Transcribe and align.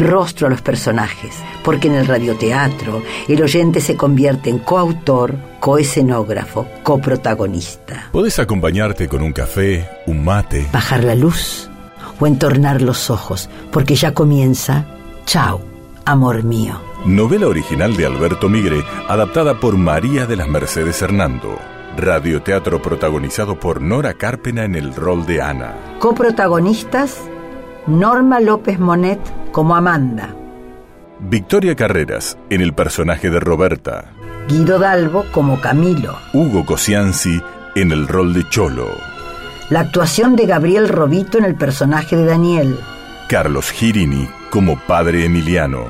rostro 0.00 0.46
a 0.46 0.50
los 0.50 0.62
personajes, 0.62 1.34
porque 1.64 1.88
en 1.88 1.94
el 1.94 2.06
radioteatro 2.06 3.02
el 3.28 3.42
oyente 3.42 3.80
se 3.80 3.96
convierte 3.96 4.50
en 4.50 4.58
coautor, 4.58 5.34
coescenógrafo, 5.60 6.66
coprotagonista. 6.82 8.08
Podés 8.12 8.38
acompañarte 8.38 9.08
con 9.08 9.22
un 9.22 9.32
café, 9.32 9.88
un 10.06 10.24
mate. 10.24 10.66
Bajar 10.72 11.04
la 11.04 11.14
luz 11.14 11.70
o 12.18 12.26
entornar 12.26 12.82
los 12.82 13.10
ojos, 13.10 13.48
porque 13.70 13.94
ya 13.94 14.12
comienza 14.12 14.86
Chao, 15.26 15.60
amor 16.04 16.44
mío. 16.44 16.80
Novela 17.04 17.48
original 17.48 17.96
de 17.96 18.06
Alberto 18.06 18.48
Migre, 18.48 18.84
adaptada 19.08 19.58
por 19.58 19.76
María 19.76 20.26
de 20.26 20.36
las 20.36 20.48
Mercedes 20.48 21.02
Hernando. 21.02 21.58
Radioteatro 21.96 22.80
protagonizado 22.80 23.58
por 23.58 23.80
Nora 23.80 24.14
Carpena 24.14 24.64
en 24.64 24.74
el 24.74 24.94
rol 24.94 25.26
de 25.26 25.42
Ana. 25.42 25.74
Coprotagonistas 25.98 27.18
Norma 27.86 28.40
López 28.40 28.80
Monet 28.80 29.20
como 29.52 29.76
Amanda. 29.76 30.34
Victoria 31.20 31.76
Carreras 31.76 32.36
en 32.50 32.60
el 32.60 32.74
personaje 32.74 33.30
de 33.30 33.38
Roberta. 33.38 34.06
Guido 34.48 34.80
Dalbo 34.80 35.24
como 35.30 35.60
Camilo. 35.60 36.16
Hugo 36.32 36.66
Cosianzi 36.66 37.40
en 37.76 37.92
el 37.92 38.08
rol 38.08 38.34
de 38.34 38.42
Cholo. 38.48 38.88
La 39.70 39.80
actuación 39.80 40.34
de 40.34 40.46
Gabriel 40.46 40.88
Robito 40.88 41.38
en 41.38 41.44
el 41.44 41.54
personaje 41.54 42.16
de 42.16 42.24
Daniel. 42.24 42.76
Carlos 43.28 43.70
Girini 43.70 44.28
como 44.50 44.80
padre 44.80 45.24
Emiliano. 45.24 45.84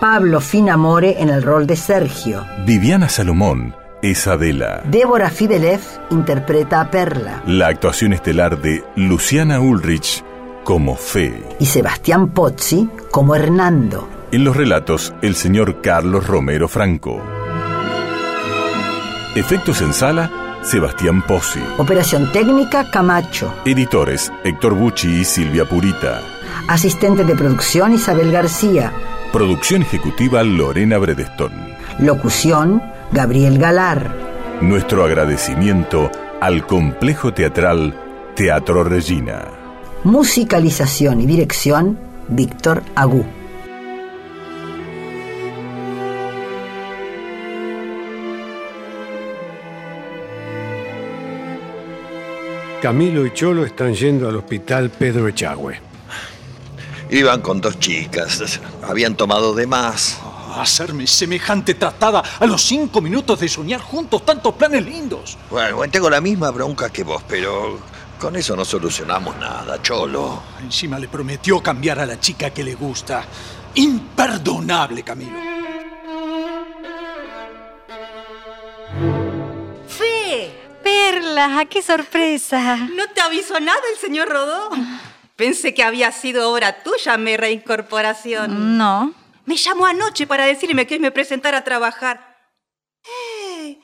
Pablo 0.00 0.40
Finamore 0.40 1.20
en 1.20 1.28
el 1.28 1.42
rol 1.42 1.66
de 1.66 1.76
Sergio. 1.76 2.46
Viviana 2.64 3.10
Salomón 3.10 3.74
es 4.00 4.26
Adela. 4.26 4.80
Débora 4.86 5.28
Fidelev 5.28 5.82
interpreta 6.08 6.80
a 6.80 6.90
Perla. 6.90 7.42
La 7.46 7.66
actuación 7.68 8.14
estelar 8.14 8.58
de 8.62 8.82
Luciana 8.96 9.60
Ulrich 9.60 10.24
como 10.64 10.96
Fe. 10.96 11.42
Y 11.58 11.66
Sebastián 11.66 12.28
Pozzi 12.28 12.88
como 13.10 13.34
Hernando. 13.34 14.08
En 14.30 14.44
los 14.44 14.56
relatos, 14.56 15.12
el 15.22 15.34
señor 15.34 15.80
Carlos 15.82 16.26
Romero 16.26 16.68
Franco. 16.68 17.20
Efectos 19.34 19.80
en 19.82 19.92
sala, 19.92 20.58
Sebastián 20.62 21.22
Pozzi. 21.26 21.60
Operación 21.78 22.30
técnica, 22.32 22.90
Camacho. 22.90 23.52
Editores, 23.64 24.32
Héctor 24.44 24.74
Bucci 24.74 25.20
y 25.20 25.24
Silvia 25.24 25.64
Purita. 25.64 26.22
Asistente 26.68 27.24
de 27.24 27.34
producción, 27.34 27.94
Isabel 27.94 28.30
García. 28.30 28.92
Producción 29.32 29.82
ejecutiva, 29.82 30.42
Lorena 30.42 30.98
Bredestón. 30.98 31.52
Locución, 31.98 32.82
Gabriel 33.10 33.58
Galar. 33.58 34.14
Nuestro 34.60 35.04
agradecimiento 35.04 36.10
al 36.40 36.66
complejo 36.66 37.32
teatral 37.32 37.94
Teatro 38.34 38.84
Regina. 38.84 39.61
Musicalización 40.04 41.20
y 41.20 41.26
dirección, 41.26 41.96
Víctor 42.26 42.82
Agú. 42.96 43.24
Camilo 52.82 53.24
y 53.24 53.32
Cholo 53.32 53.64
están 53.64 53.94
yendo 53.94 54.28
al 54.28 54.34
hospital 54.34 54.90
Pedro 54.90 55.28
Echagüe. 55.28 55.78
Iban 57.10 57.40
con 57.40 57.60
dos 57.60 57.78
chicas. 57.78 58.58
Habían 58.82 59.14
tomado 59.14 59.54
de 59.54 59.68
más. 59.68 60.18
Hacerme 60.56 61.06
semejante 61.06 61.74
tratada 61.74 62.24
a 62.40 62.46
los 62.46 62.60
cinco 62.60 63.00
minutos 63.00 63.38
de 63.38 63.48
soñar 63.48 63.80
juntos 63.80 64.26
tantos 64.26 64.52
planes 64.56 64.84
lindos. 64.84 65.38
Bueno, 65.48 65.80
tengo 65.92 66.10
la 66.10 66.20
misma 66.20 66.50
bronca 66.50 66.90
que 66.90 67.04
vos, 67.04 67.22
pero 67.28 67.91
con 68.22 68.36
eso 68.36 68.54
no 68.54 68.64
solucionamos 68.64 69.36
nada, 69.36 69.82
Cholo. 69.82 70.44
Encima 70.60 70.96
le 70.96 71.08
prometió 71.08 71.60
cambiar 71.60 71.98
a 71.98 72.06
la 72.06 72.20
chica 72.20 72.50
que 72.50 72.62
le 72.62 72.76
gusta. 72.76 73.24
Imperdonable, 73.74 75.02
Camilo. 75.02 75.40
¡Fe! 79.88 80.56
Perla, 80.84 81.66
qué 81.68 81.82
sorpresa. 81.82 82.76
¿No 82.76 83.08
te 83.08 83.20
avisó 83.20 83.58
nada 83.58 83.80
el 83.92 83.98
señor 83.98 84.28
Rodó? 84.28 84.70
Pensé 85.34 85.74
que 85.74 85.82
había 85.82 86.12
sido 86.12 86.48
obra 86.48 86.84
tuya 86.84 87.16
mi 87.16 87.36
reincorporación. 87.36 88.78
No. 88.78 89.12
Me 89.46 89.56
llamó 89.56 89.86
anoche 89.86 90.28
para 90.28 90.46
decirme 90.46 90.86
que 90.86 91.00
me 91.00 91.10
presentara 91.10 91.58
a 91.58 91.64
trabajar. 91.64 92.36
¡Ey! 93.02 93.80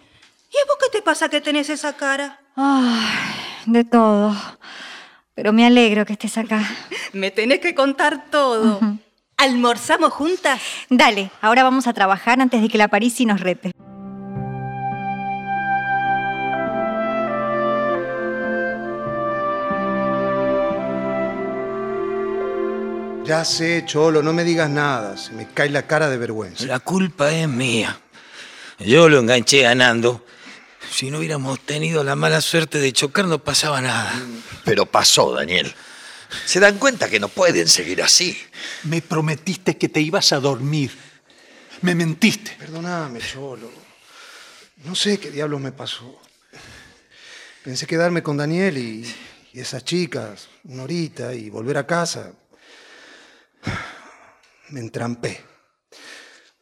¿Y 0.48 0.56
a 0.56 0.66
vos 0.68 0.76
qué 0.80 0.96
te 0.96 1.02
pasa 1.02 1.28
que 1.28 1.40
tenés 1.40 1.68
esa 1.70 1.96
cara? 1.96 2.38
Ay, 2.54 3.47
de 3.66 3.84
todo. 3.84 4.34
Pero 5.34 5.52
me 5.52 5.66
alegro 5.66 6.04
que 6.04 6.14
estés 6.14 6.36
acá. 6.38 6.62
Me 7.12 7.30
tenés 7.30 7.60
que 7.60 7.74
contar 7.74 8.24
todo. 8.30 8.80
¿Almorzamos 9.36 10.12
juntas? 10.12 10.60
Dale, 10.90 11.30
ahora 11.40 11.62
vamos 11.62 11.86
a 11.86 11.92
trabajar 11.92 12.40
antes 12.40 12.60
de 12.60 12.68
que 12.68 12.76
la 12.76 12.88
Parisi 12.88 13.24
nos 13.24 13.40
rete. 13.40 13.70
Ya 23.28 23.44
sé, 23.44 23.84
Cholo, 23.84 24.22
no 24.22 24.32
me 24.32 24.42
digas 24.42 24.70
nada. 24.70 25.18
Se 25.18 25.32
me 25.32 25.46
cae 25.46 25.68
la 25.68 25.82
cara 25.82 26.08
de 26.08 26.16
vergüenza. 26.16 26.64
La 26.64 26.80
culpa 26.80 27.30
es 27.30 27.46
mía. 27.46 28.00
Yo 28.78 29.08
lo 29.10 29.18
enganché 29.18 29.62
ganando. 29.62 30.24
Si 30.90 31.10
no 31.10 31.18
hubiéramos 31.18 31.60
tenido 31.60 32.02
la 32.02 32.16
mala 32.16 32.40
suerte 32.40 32.78
de 32.78 32.92
chocar, 32.92 33.26
no 33.26 33.42
pasaba 33.42 33.80
nada. 33.80 34.12
Pero 34.64 34.86
pasó, 34.86 35.32
Daniel. 35.34 35.74
¿Se 36.44 36.60
dan 36.60 36.78
cuenta 36.78 37.08
que 37.08 37.20
no 37.20 37.28
pueden 37.28 37.68
seguir 37.68 38.02
así? 38.02 38.36
Me 38.84 39.00
prometiste 39.00 39.76
que 39.76 39.88
te 39.88 40.00
ibas 40.00 40.32
a 40.32 40.40
dormir. 40.40 40.90
Me 41.82 41.94
mentiste. 41.94 42.56
Perdóname, 42.58 43.20
Cholo. 43.20 43.70
No 44.84 44.94
sé 44.94 45.18
qué 45.18 45.30
diablos 45.30 45.60
me 45.60 45.72
pasó. 45.72 46.20
Pensé 47.64 47.86
quedarme 47.86 48.22
con 48.22 48.36
Daniel 48.36 48.78
y, 48.78 49.14
y 49.52 49.60
esas 49.60 49.84
chicas 49.84 50.48
una 50.64 50.82
horita 50.82 51.34
y 51.34 51.50
volver 51.50 51.78
a 51.78 51.86
casa. 51.86 52.32
Me 54.70 54.80
entrampé. 54.80 55.42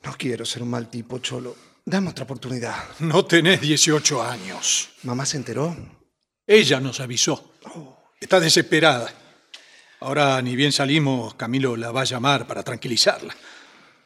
No 0.05 0.15
quiero 0.17 0.45
ser 0.45 0.63
un 0.63 0.71
mal 0.71 0.89
tipo, 0.89 1.19
Cholo. 1.19 1.66
Dame 1.89 2.11
otra 2.11 2.25
oportunidad. 2.25 2.75
No 2.99 3.25
tenés 3.25 3.61
18 3.61 4.21
años. 4.21 4.91
¿Mamá 5.05 5.25
se 5.25 5.37
enteró? 5.37 5.77
Ella 6.45 6.81
nos 6.81 6.99
avisó. 6.99 7.53
Está 8.21 8.41
desesperada. 8.41 9.09
Ahora, 10.01 10.43
ni 10.43 10.57
bien 10.57 10.73
salimos, 10.73 11.35
Camilo 11.35 11.77
la 11.77 11.93
va 11.93 12.01
a 12.01 12.05
llamar 12.05 12.45
para 12.45 12.65
tranquilizarla. 12.65 13.37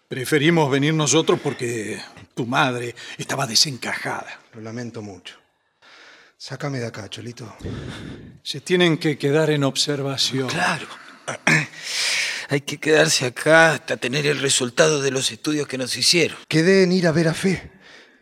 Preferimos 0.06 0.70
venir 0.70 0.92
nosotros 0.92 1.40
porque 1.42 1.98
tu 2.34 2.44
madre 2.44 2.94
estaba 3.16 3.46
desencajada. 3.46 4.40
Lo 4.52 4.60
lamento 4.60 5.00
mucho. 5.00 5.36
Sácame 6.36 6.80
de 6.80 6.86
acá, 6.86 7.08
Cholito. 7.08 7.56
Se 8.42 8.60
tienen 8.60 8.98
que 8.98 9.16
quedar 9.16 9.48
en 9.48 9.64
observación. 9.64 10.48
Claro. 10.48 10.86
Hay 12.50 12.62
que 12.62 12.79
quedarse 12.79 13.26
acá 13.26 13.75
hasta 13.75 13.97
tener 13.97 14.26
el 14.26 14.41
resultado 14.41 15.00
de 15.00 15.12
los 15.12 15.31
estudios 15.31 15.69
que 15.69 15.79
nos 15.79 15.97
hicieron. 15.97 16.37
Quedé 16.49 16.82
en 16.82 16.91
ir 16.91 17.06
a 17.06 17.12
ver 17.12 17.29
a 17.29 17.35
Fe. 17.35 17.70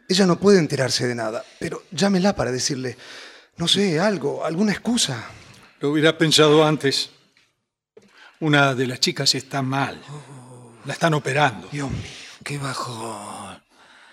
Ella 0.06 0.26
no 0.26 0.38
puede 0.38 0.58
enterarse 0.58 1.06
de 1.06 1.14
nada, 1.14 1.42
pero 1.58 1.84
llámela 1.92 2.36
para 2.36 2.52
decirle, 2.52 2.98
no 3.56 3.66
sé, 3.66 3.98
algo, 3.98 4.44
alguna 4.44 4.72
excusa. 4.72 5.30
Lo 5.80 5.92
hubiera 5.92 6.18
pensado 6.18 6.62
antes. 6.62 7.08
Una 8.40 8.74
de 8.74 8.86
las 8.86 9.00
chicas 9.00 9.34
está 9.34 9.62
mal. 9.62 9.98
La 10.84 10.92
están 10.92 11.14
operando. 11.14 11.66
Dios 11.72 11.90
mío. 11.90 12.02
Qué 12.44 12.58
bajón. 12.58 13.62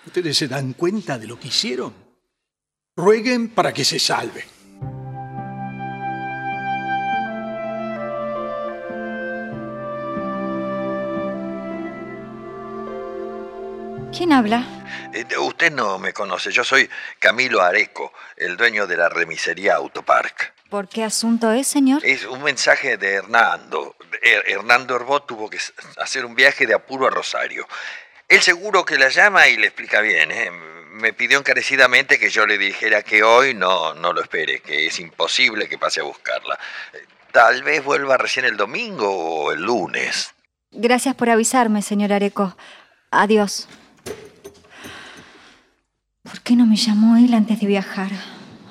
¿Ustedes 0.06 0.34
se 0.34 0.48
dan 0.48 0.72
cuenta 0.72 1.18
de 1.18 1.26
lo 1.26 1.38
que 1.38 1.48
hicieron? 1.48 1.92
Rueguen 2.96 3.50
para 3.50 3.74
que 3.74 3.84
se 3.84 3.98
salve. 3.98 4.46
¿Quién 14.16 14.32
habla? 14.32 14.64
Eh, 15.12 15.26
usted 15.38 15.70
no 15.72 15.98
me 15.98 16.12
conoce. 16.12 16.50
Yo 16.50 16.64
soy 16.64 16.88
Camilo 17.18 17.60
Areco, 17.62 18.12
el 18.36 18.56
dueño 18.56 18.86
de 18.86 18.96
la 18.96 19.08
remisería 19.08 19.74
Autopark. 19.76 20.54
¿Por 20.70 20.88
qué 20.88 21.04
asunto 21.04 21.52
es, 21.52 21.66
señor? 21.66 22.04
Es 22.04 22.24
un 22.24 22.42
mensaje 22.42 22.96
de 22.96 23.14
Hernando. 23.14 23.94
Her- 24.22 24.42
Hernando 24.46 24.96
Herbó 24.96 25.22
tuvo 25.22 25.48
que 25.50 25.58
hacer 25.98 26.24
un 26.24 26.34
viaje 26.34 26.66
de 26.66 26.74
apuro 26.74 27.06
a 27.06 27.10
Rosario. 27.10 27.66
Él 28.28 28.40
seguro 28.42 28.84
que 28.84 28.98
la 28.98 29.08
llama 29.08 29.46
y 29.48 29.56
le 29.56 29.68
explica 29.68 30.00
bien. 30.00 30.30
¿eh? 30.32 30.50
Me 30.92 31.12
pidió 31.12 31.38
encarecidamente 31.38 32.18
que 32.18 32.30
yo 32.30 32.46
le 32.46 32.58
dijera 32.58 33.02
que 33.02 33.22
hoy 33.22 33.54
no, 33.54 33.94
no 33.94 34.12
lo 34.12 34.22
espere, 34.22 34.60
que 34.60 34.86
es 34.86 34.98
imposible 34.98 35.68
que 35.68 35.78
pase 35.78 36.00
a 36.00 36.04
buscarla. 36.04 36.58
Tal 37.32 37.62
vez 37.62 37.84
vuelva 37.84 38.16
recién 38.16 38.46
el 38.46 38.56
domingo 38.56 39.08
o 39.44 39.52
el 39.52 39.60
lunes. 39.62 40.32
Gracias 40.72 41.14
por 41.14 41.28
avisarme, 41.30 41.82
señor 41.82 42.12
Areco. 42.12 42.56
Adiós. 43.10 43.68
¿Por 46.26 46.40
qué 46.40 46.56
no 46.56 46.66
me 46.66 46.76
llamó 46.76 47.16
él 47.16 47.32
antes 47.34 47.60
de 47.60 47.66
viajar? 47.66 48.10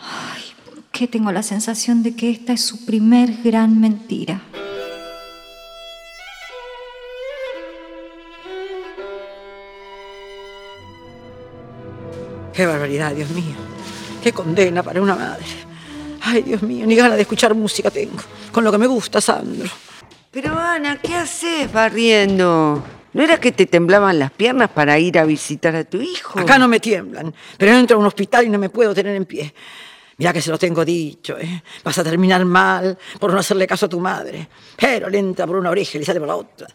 Ay, 0.02 0.44
¿por 0.66 0.84
qué 0.92 1.08
tengo 1.08 1.32
la 1.32 1.42
sensación 1.42 2.04
de 2.04 2.14
que 2.14 2.30
esta 2.30 2.52
es 2.52 2.62
su 2.62 2.86
primer 2.86 3.42
gran 3.44 3.80
mentira? 3.80 4.42
Qué 12.54 12.66
barbaridad, 12.66 13.14
Dios 13.14 13.30
mío. 13.32 13.56
Qué 14.22 14.34
condena 14.34 14.84
para 14.84 15.02
una 15.02 15.16
madre. 15.16 15.46
Ay, 16.22 16.42
Dios 16.42 16.62
mío, 16.62 16.86
ni 16.86 16.96
ganas 16.96 17.16
de 17.16 17.22
escuchar 17.22 17.54
música 17.54 17.90
tengo. 17.90 18.18
Con 18.52 18.64
lo 18.64 18.72
que 18.72 18.78
me 18.78 18.88
gusta, 18.88 19.22
Sandro. 19.22 19.70
Pero 20.32 20.58
Ana, 20.58 20.98
¿qué 20.98 21.16
haces 21.16 21.72
barriendo? 21.72 22.84
¿No 23.16 23.24
era 23.24 23.40
que 23.40 23.54
te 23.54 23.66
temblaban 23.66 24.20
las 24.20 24.30
piernas 24.30 24.70
para 24.72 25.00
ir 25.00 25.18
a 25.18 25.24
visitar 25.24 25.74
a 25.74 25.86
tu 25.86 26.02
hijo? 26.02 26.38
Acá 26.38 26.60
no 26.60 26.68
me 26.68 26.82
tiemblan, 26.82 27.34
pero 27.58 27.72
entro 27.72 27.96
a 27.96 28.00
un 28.02 28.06
hospital 28.06 28.46
y 28.46 28.50
no 28.50 28.60
me 28.60 28.68
puedo 28.68 28.94
tener 28.94 29.16
en 29.16 29.24
pie. 29.24 29.54
Mira 30.18 30.34
que 30.34 30.42
se 30.42 30.52
lo 30.52 30.58
tengo 30.58 30.84
dicho, 30.84 31.38
¿eh? 31.38 31.64
Vas 31.82 31.98
a 31.98 32.04
terminar 32.04 32.44
mal 32.44 32.98
por 33.18 33.32
no 33.32 33.40
hacerle 33.40 33.66
caso 33.66 33.86
a 33.86 33.90
tu 33.90 34.02
madre. 34.02 34.50
Pero 34.76 35.10
le 35.10 35.18
entra 35.20 35.48
por 35.48 35.56
una 35.56 35.70
oreja 35.70 35.92
y 35.96 36.00
le 36.00 36.06
sale 36.06 36.20
por 36.20 36.28
la 36.28 36.36
otra. 36.36 36.68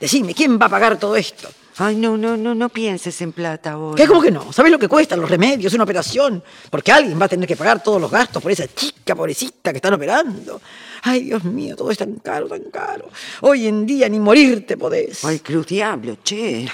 Decime, 0.00 0.34
¿quién 0.34 0.58
va 0.58 0.66
a 0.66 0.68
pagar 0.68 0.98
todo 0.98 1.14
esto? 1.14 1.48
Ay, 1.76 1.96
no, 1.96 2.16
no, 2.16 2.36
no, 2.36 2.54
no 2.54 2.68
pienses 2.68 3.20
en 3.20 3.32
plata 3.32 3.72
ahora. 3.72 3.96
¿Qué? 3.96 4.06
¿Cómo 4.06 4.22
que 4.22 4.30
no? 4.30 4.52
¿Sabes 4.52 4.70
lo 4.70 4.78
que 4.78 4.86
cuestan 4.86 5.20
los 5.20 5.28
remedios, 5.28 5.74
una 5.74 5.82
operación? 5.82 6.42
Porque 6.70 6.92
alguien 6.92 7.20
va 7.20 7.24
a 7.24 7.28
tener 7.28 7.48
que 7.48 7.56
pagar 7.56 7.82
todos 7.82 8.00
los 8.00 8.10
gastos 8.10 8.40
por 8.40 8.52
esa 8.52 8.66
chica 8.72 9.14
pobrecita 9.14 9.72
que 9.72 9.78
están 9.78 9.94
operando. 9.94 10.60
Ay, 11.02 11.24
Dios 11.24 11.42
mío, 11.44 11.74
todo 11.74 11.90
es 11.90 11.98
tan 11.98 12.14
caro, 12.14 12.46
tan 12.46 12.62
caro. 12.70 13.10
Hoy 13.40 13.66
en 13.66 13.84
día 13.84 14.08
ni 14.08 14.20
morirte 14.20 14.76
podés. 14.76 15.24
Ay, 15.24 15.40
cruz 15.40 15.66
diablo, 15.66 16.18
che. 16.22 16.66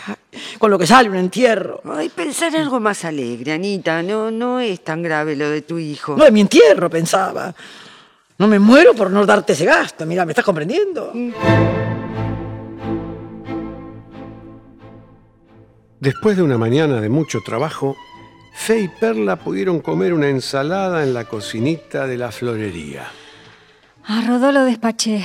Con 0.58 0.70
lo 0.70 0.78
que 0.78 0.86
sale 0.86 1.08
un 1.08 1.16
entierro. 1.16 1.80
Ay, 1.84 2.10
pensar 2.10 2.54
algo 2.54 2.78
más 2.78 3.04
alegre, 3.04 3.52
Anita. 3.52 4.02
No, 4.02 4.30
no 4.30 4.60
es 4.60 4.84
tan 4.84 5.02
grave 5.02 5.34
lo 5.34 5.48
de 5.48 5.62
tu 5.62 5.78
hijo. 5.78 6.16
No, 6.16 6.24
de 6.24 6.30
mi 6.30 6.42
entierro 6.42 6.90
pensaba. 6.90 7.54
No 8.38 8.46
me 8.46 8.58
muero 8.58 8.94
por 8.94 9.10
no 9.10 9.24
darte 9.26 9.54
ese 9.54 9.64
gasto. 9.64 10.06
Mira, 10.06 10.24
¿me 10.24 10.32
estás 10.32 10.44
comprendiendo? 10.44 11.12
Después 16.00 16.34
de 16.34 16.42
una 16.42 16.56
mañana 16.56 16.98
de 17.02 17.10
mucho 17.10 17.42
trabajo, 17.44 17.94
Fe 18.54 18.80
y 18.80 18.88
Perla 18.88 19.36
pudieron 19.36 19.80
comer 19.80 20.14
una 20.14 20.30
ensalada 20.30 21.02
en 21.02 21.12
la 21.12 21.26
cocinita 21.26 22.06
de 22.06 22.16
la 22.16 22.32
florería. 22.32 23.06
A 24.04 24.22
Rodó 24.26 24.50
lo 24.50 24.64
despaché. 24.64 25.22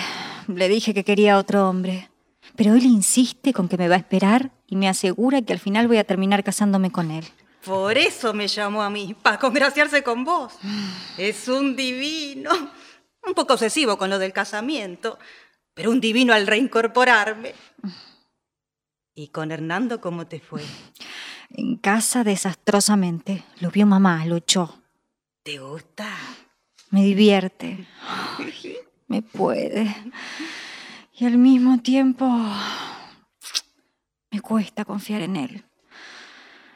Le 0.50 0.68
dije 0.68 0.94
que 0.94 1.06
quería 1.06 1.38
otro 1.38 1.70
hombre. 1.70 2.10
Pero 2.58 2.74
él 2.74 2.84
insiste 2.84 3.54
con 3.54 3.70
que 3.70 3.78
me 3.78 3.88
va 3.88 3.96
a 3.96 4.00
esperar 4.00 4.52
y 4.68 4.76
me 4.76 4.90
asegura 4.90 5.42
que 5.42 5.54
al 5.54 5.60
final 5.60 5.88
voy 5.88 5.96
a 5.98 6.04
terminar 6.04 6.44
casándome 6.44 6.92
con 6.92 7.10
él. 7.10 7.24
Por 7.64 7.98
eso 7.98 8.34
me 8.34 8.50
llamó 8.50 8.84
a 8.84 8.90
mí, 8.90 9.16
para 9.22 9.40
congraciarse 9.40 10.04
con 10.04 10.26
vos. 10.26 10.56
Es 11.18 11.48
un 11.48 11.78
divino. 11.78 12.52
Un 13.26 13.34
poco 13.34 13.54
obsesivo 13.54 13.98
con 13.98 14.10
lo 14.10 14.20
del 14.20 14.34
casamiento, 14.34 15.18
pero 15.74 15.90
un 15.90 16.02
divino 16.02 16.34
al 16.34 16.46
reincorporarme. 16.46 17.54
¿Y 19.16 19.30
con 19.30 19.52
Hernando 19.52 20.02
cómo 20.02 20.28
te 20.28 20.40
fue? 20.40 20.62
En 21.50 21.78
casa 21.78 22.24
desastrosamente. 22.24 23.46
Lo 23.62 23.70
vio 23.70 23.86
mamá, 23.86 24.26
lo 24.26 24.36
echó. 24.36 24.82
¿Te 25.44 25.60
gusta? 25.60 26.10
Me 26.90 27.04
divierte. 27.04 27.88
Ay, 28.38 28.78
me 29.08 29.22
puede. 29.22 29.96
Y 31.14 31.26
al 31.26 31.38
mismo 31.38 31.78
tiempo 31.78 32.28
me 34.32 34.42
cuesta 34.42 34.86
confiar 34.86 35.22
en 35.22 35.36
él. 35.36 35.66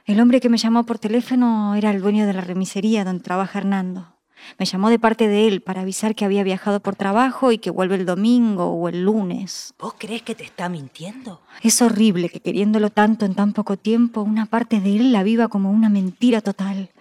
El 0.05 0.21
hombre 0.21 0.39
que 0.39 0.49
me 0.49 0.57
llamó 0.57 0.85
por 0.85 0.99
teléfono 0.99 1.73
era 1.75 1.89
el 1.89 1.99
dueño 1.99 2.27
de 2.27 2.33
la 2.33 2.41
remisería 2.41 3.03
donde 3.03 3.23
trabaja 3.23 3.59
Hernando. 3.59 4.18
Me 4.57 4.65
llamó 4.65 4.89
de 4.89 4.99
parte 4.99 5.27
de 5.27 5.47
él 5.47 5.61
para 5.61 5.81
avisar 5.81 6.15
que 6.15 6.25
había 6.25 6.43
viajado 6.43 6.79
por 6.79 6.95
trabajo 6.95 7.51
y 7.51 7.57
que 7.57 7.69
vuelve 7.69 7.95
el 7.95 8.05
domingo 8.05 8.67
o 8.67 8.89
el 8.89 9.03
lunes. 9.03 9.73
¿Vos 9.79 9.95
crees 9.97 10.21
que 10.21 10.35
te 10.35 10.43
está 10.43 10.69
mintiendo? 10.69 11.41
Es 11.61 11.81
horrible 11.81 12.29
que 12.29 12.39
queriéndolo 12.39 12.89
tanto 12.89 13.25
en 13.25 13.35
tan 13.35 13.53
poco 13.53 13.77
tiempo, 13.77 14.21
una 14.21 14.45
parte 14.45 14.79
de 14.79 14.95
él 14.95 15.11
la 15.11 15.23
viva 15.23 15.47
como 15.47 15.71
una 15.71 15.89
mentira 15.89 16.41
total. 16.41 16.91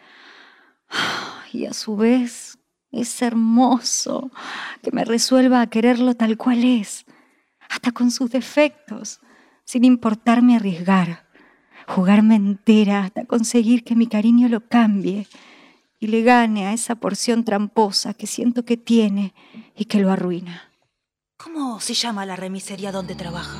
Y 1.50 1.64
a 1.64 1.72
su 1.72 1.96
vez, 1.96 2.58
es 2.92 3.22
hermoso 3.22 4.30
que 4.82 4.92
me 4.92 5.06
resuelva 5.06 5.62
a 5.62 5.66
quererlo 5.66 6.14
tal 6.14 6.36
cual 6.36 6.62
es, 6.62 7.06
hasta 7.70 7.90
con 7.90 8.10
sus 8.10 8.30
defectos, 8.30 9.20
sin 9.64 9.84
importarme 9.84 10.56
arriesgar, 10.56 11.26
jugarme 11.86 12.34
entera 12.34 13.04
hasta 13.04 13.24
conseguir 13.24 13.82
que 13.82 13.96
mi 13.96 14.06
cariño 14.06 14.48
lo 14.48 14.60
cambie 14.60 15.26
y 16.00 16.08
le 16.08 16.22
gane 16.22 16.66
a 16.66 16.72
esa 16.72 16.96
porción 16.96 17.44
tramposa 17.44 18.14
que 18.14 18.26
siento 18.26 18.64
que 18.64 18.76
tiene 18.76 19.34
y 19.76 19.86
que 19.86 20.00
lo 20.00 20.10
arruina. 20.10 20.70
¿Cómo 21.36 21.80
se 21.80 21.94
llama 21.94 22.26
la 22.26 22.36
remisería 22.36 22.92
donde 22.92 23.14
trabaja? 23.14 23.58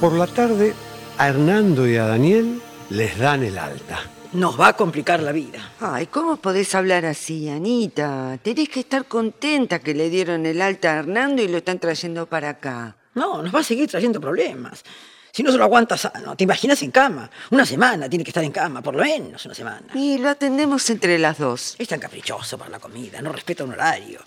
Por 0.00 0.12
la 0.12 0.26
tarde, 0.26 0.74
a 1.16 1.28
Hernando 1.28 1.88
y 1.88 1.96
a 1.96 2.04
Daniel 2.04 2.60
les 2.90 3.18
dan 3.18 3.42
el 3.42 3.58
alta. 3.58 4.00
Nos 4.32 4.60
va 4.60 4.68
a 4.68 4.76
complicar 4.76 5.22
la 5.22 5.32
vida. 5.32 5.72
Ay, 5.80 6.06
¿cómo 6.06 6.36
podés 6.36 6.74
hablar 6.74 7.06
así, 7.06 7.48
Anita? 7.48 8.38
Tenés 8.42 8.68
que 8.68 8.80
estar 8.80 9.04
contenta 9.06 9.78
que 9.78 9.94
le 9.94 10.10
dieron 10.10 10.44
el 10.44 10.60
alta 10.60 10.92
a 10.92 10.98
Hernando 10.98 11.40
y 11.40 11.48
lo 11.48 11.58
están 11.58 11.78
trayendo 11.78 12.26
para 12.26 12.50
acá. 12.50 12.96
No, 13.14 13.42
nos 13.42 13.54
va 13.54 13.60
a 13.60 13.64
seguir 13.64 13.88
trayendo 13.88 14.20
problemas. 14.20 14.82
Si 15.30 15.42
no 15.42 15.50
se 15.50 15.58
lo 15.58 15.64
aguanta 15.64 15.96
sano, 15.96 16.36
¿te 16.36 16.44
imaginas 16.44 16.82
en 16.82 16.90
cama? 16.90 17.30
Una 17.50 17.64
semana 17.64 18.08
tiene 18.08 18.24
que 18.24 18.30
estar 18.30 18.44
en 18.44 18.52
cama, 18.52 18.82
por 18.82 18.94
lo 18.94 19.02
menos 19.02 19.44
una 19.44 19.54
semana. 19.54 19.86
Y 19.94 20.18
lo 20.18 20.28
atendemos 20.28 20.88
entre 20.90 21.18
las 21.18 21.38
dos. 21.38 21.76
Es 21.78 21.88
tan 21.88 22.00
caprichoso 22.00 22.58
para 22.58 22.70
la 22.70 22.78
comida, 22.78 23.20
no 23.20 23.32
respeta 23.32 23.64
un 23.64 23.72
horario. 23.72 24.20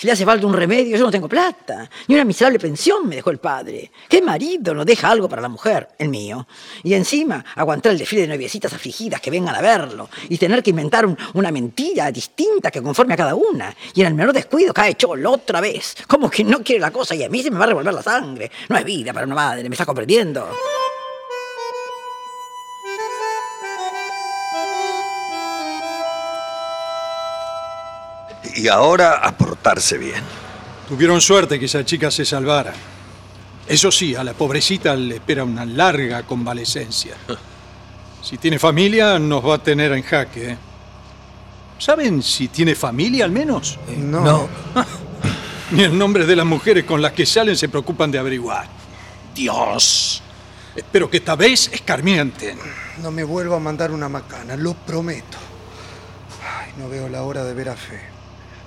Si 0.00 0.06
le 0.06 0.12
hace 0.12 0.24
falta 0.24 0.46
un 0.46 0.52
remedio, 0.54 0.96
yo 0.96 1.04
no 1.04 1.10
tengo 1.10 1.28
plata. 1.28 1.90
Ni 2.06 2.14
una 2.14 2.24
miserable 2.24 2.60
pensión 2.60 3.08
me 3.08 3.16
dejó 3.16 3.30
el 3.30 3.38
padre. 3.38 3.90
¿Qué 4.08 4.22
marido 4.22 4.72
no 4.72 4.84
deja 4.84 5.10
algo 5.10 5.28
para 5.28 5.42
la 5.42 5.48
mujer? 5.48 5.88
El 5.98 6.08
mío. 6.08 6.46
Y 6.84 6.94
encima, 6.94 7.44
aguantar 7.56 7.90
el 7.90 7.98
desfile 7.98 8.22
de 8.22 8.28
noviecitas 8.28 8.72
afligidas 8.72 9.20
que 9.20 9.32
vengan 9.32 9.56
a 9.56 9.60
verlo. 9.60 10.08
Y 10.28 10.38
tener 10.38 10.62
que 10.62 10.70
inventar 10.70 11.04
un- 11.04 11.18
una 11.34 11.50
mentira 11.50 12.12
distinta 12.12 12.70
que 12.70 12.80
conforme 12.80 13.14
a 13.14 13.16
cada 13.16 13.34
una. 13.34 13.74
Y 13.92 14.02
en 14.02 14.06
el 14.06 14.14
menor 14.14 14.32
descuido 14.32 14.72
cae 14.72 14.94
cholo 14.94 15.32
otra 15.32 15.60
vez. 15.60 15.96
Como 16.06 16.30
que 16.30 16.44
no 16.44 16.62
quiere 16.62 16.80
la 16.80 16.92
cosa 16.92 17.16
y 17.16 17.24
a 17.24 17.28
mí 17.28 17.42
se 17.42 17.50
me 17.50 17.58
va 17.58 17.64
a 17.64 17.68
revolver 17.68 17.92
la 17.92 18.02
sangre. 18.02 18.52
No 18.68 18.78
es 18.78 18.84
vida 18.84 19.12
para 19.12 19.26
una 19.26 19.34
madre, 19.34 19.68
¿me 19.68 19.74
está 19.74 19.84
comprendiendo? 19.84 20.48
Y 28.58 28.66
ahora 28.66 29.18
a 29.18 29.36
portarse 29.36 29.96
bien. 29.98 30.20
Tuvieron 30.88 31.20
suerte 31.20 31.60
que 31.60 31.66
esa 31.66 31.84
chica 31.84 32.10
se 32.10 32.24
salvara. 32.24 32.74
Eso 33.68 33.92
sí, 33.92 34.16
a 34.16 34.24
la 34.24 34.34
pobrecita 34.34 34.96
le 34.96 35.16
espera 35.16 35.44
una 35.44 35.64
larga 35.64 36.22
convalecencia. 36.24 37.14
Si 38.20 38.36
tiene 38.36 38.58
familia, 38.58 39.16
nos 39.16 39.46
va 39.46 39.54
a 39.54 39.62
tener 39.62 39.92
en 39.92 40.02
jaque. 40.02 40.50
¿eh? 40.50 40.58
¿Saben 41.78 42.20
si 42.20 42.48
tiene 42.48 42.74
familia 42.74 43.24
al 43.24 43.30
menos? 43.30 43.78
No. 43.96 44.20
No. 44.24 44.48
Ni 45.70 45.84
el 45.84 45.96
nombre 45.96 46.26
de 46.26 46.34
las 46.34 46.44
mujeres 46.44 46.84
con 46.84 47.00
las 47.00 47.12
que 47.12 47.24
salen 47.24 47.56
se 47.56 47.68
preocupan 47.68 48.10
de 48.10 48.18
averiguar. 48.18 48.66
Dios. 49.34 50.20
Espero 50.74 51.08
que 51.08 51.18
esta 51.18 51.36
vez 51.36 51.70
escarmienten. 51.72 52.58
No 53.00 53.12
me 53.12 53.22
vuelvo 53.22 53.54
a 53.54 53.60
mandar 53.60 53.92
una 53.92 54.08
macana, 54.08 54.56
lo 54.56 54.74
prometo. 54.74 55.38
Ay, 56.44 56.72
no 56.76 56.88
veo 56.88 57.08
la 57.08 57.22
hora 57.22 57.44
de 57.44 57.54
ver 57.54 57.68
a 57.68 57.76
Fe. 57.76 58.17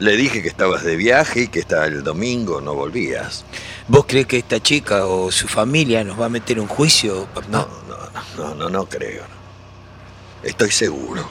Le 0.02 0.18
dije 0.18 0.42
que 0.42 0.48
estabas 0.48 0.84
de 0.84 0.96
viaje 0.96 1.42
y 1.42 1.48
que 1.48 1.60
hasta 1.60 1.86
el 1.86 2.04
domingo 2.04 2.60
no 2.60 2.74
volvías. 2.74 3.46
¿Vos 3.88 4.06
crees 4.08 4.26
que 4.26 4.40
esta 4.40 4.60
chica 4.60 5.06
o 5.06 5.32
su 5.32 5.48
familia 5.48 6.04
nos 6.04 6.20
va 6.20 6.26
a 6.26 6.30
meter 6.30 6.60
un 6.60 6.66
juicio, 6.66 7.28
papá? 7.28 7.48
No, 7.52 7.68
no, 7.88 7.98
no, 8.36 8.56
no, 8.56 8.68
no 8.68 8.86
creo. 8.86 9.22
Estoy 10.42 10.72
seguro. 10.72 11.24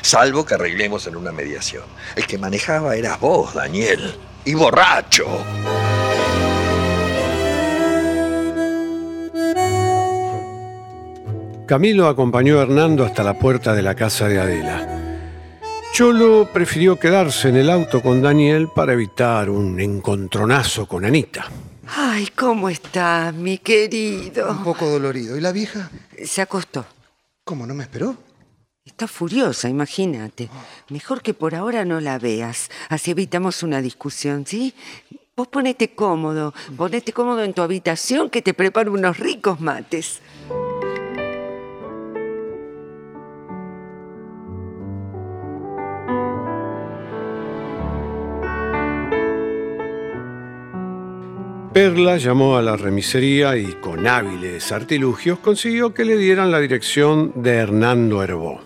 Salvo 0.00 0.44
que 0.44 0.54
arreglemos 0.54 1.06
en 1.06 1.14
una 1.14 1.30
mediación. 1.30 1.84
El 2.16 2.26
que 2.26 2.38
manejaba 2.38 2.96
eras 2.96 3.20
vos, 3.20 3.54
Daniel. 3.54 4.18
Y 4.44 4.54
borracho. 4.54 5.28
Camilo 11.66 12.08
acompañó 12.08 12.58
a 12.58 12.62
Hernando 12.62 13.04
hasta 13.04 13.22
la 13.22 13.38
puerta 13.38 13.74
de 13.74 13.82
la 13.82 13.94
casa 13.94 14.26
de 14.26 14.40
Adela. 14.40 15.01
Cholo 15.92 16.48
prefirió 16.50 16.98
quedarse 16.98 17.50
en 17.50 17.56
el 17.56 17.68
auto 17.68 18.00
con 18.00 18.22
Daniel 18.22 18.68
para 18.74 18.94
evitar 18.94 19.50
un 19.50 19.78
encontronazo 19.78 20.88
con 20.88 21.04
Anita. 21.04 21.50
Ay, 21.86 22.28
¿cómo 22.34 22.70
estás, 22.70 23.34
mi 23.34 23.58
querido? 23.58 24.50
Un 24.52 24.64
poco 24.64 24.88
dolorido. 24.88 25.36
¿Y 25.36 25.42
la 25.42 25.52
vieja? 25.52 25.90
Se 26.24 26.40
acostó. 26.40 26.86
¿Cómo 27.44 27.66
no 27.66 27.74
me 27.74 27.82
esperó? 27.82 28.16
Está 28.86 29.06
furiosa, 29.06 29.68
imagínate. 29.68 30.48
Mejor 30.88 31.20
que 31.20 31.34
por 31.34 31.54
ahora 31.54 31.84
no 31.84 32.00
la 32.00 32.18
veas. 32.18 32.70
Así 32.88 33.10
evitamos 33.10 33.62
una 33.62 33.82
discusión, 33.82 34.46
¿sí? 34.46 34.74
Vos 35.36 35.48
ponete 35.48 35.94
cómodo, 35.94 36.54
ponete 36.74 37.12
cómodo 37.12 37.44
en 37.44 37.52
tu 37.52 37.60
habitación 37.60 38.30
que 38.30 38.40
te 38.40 38.54
preparo 38.54 38.92
unos 38.92 39.18
ricos 39.18 39.60
mates. 39.60 40.22
Perla 51.72 52.18
llamó 52.18 52.58
a 52.58 52.62
la 52.62 52.76
remisería 52.76 53.56
y 53.56 53.72
con 53.72 54.06
hábiles 54.06 54.70
artilugios 54.72 55.38
consiguió 55.38 55.94
que 55.94 56.04
le 56.04 56.18
dieran 56.18 56.50
la 56.50 56.58
dirección 56.58 57.32
de 57.34 57.54
Hernando 57.54 58.22
Herbó. 58.22 58.60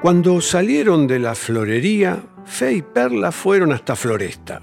Cuando 0.00 0.40
salieron 0.40 1.08
de 1.08 1.18
la 1.18 1.34
florería, 1.34 2.22
Fe 2.44 2.74
y 2.74 2.82
Perla 2.82 3.32
fueron 3.32 3.72
hasta 3.72 3.96
Floresta. 3.96 4.62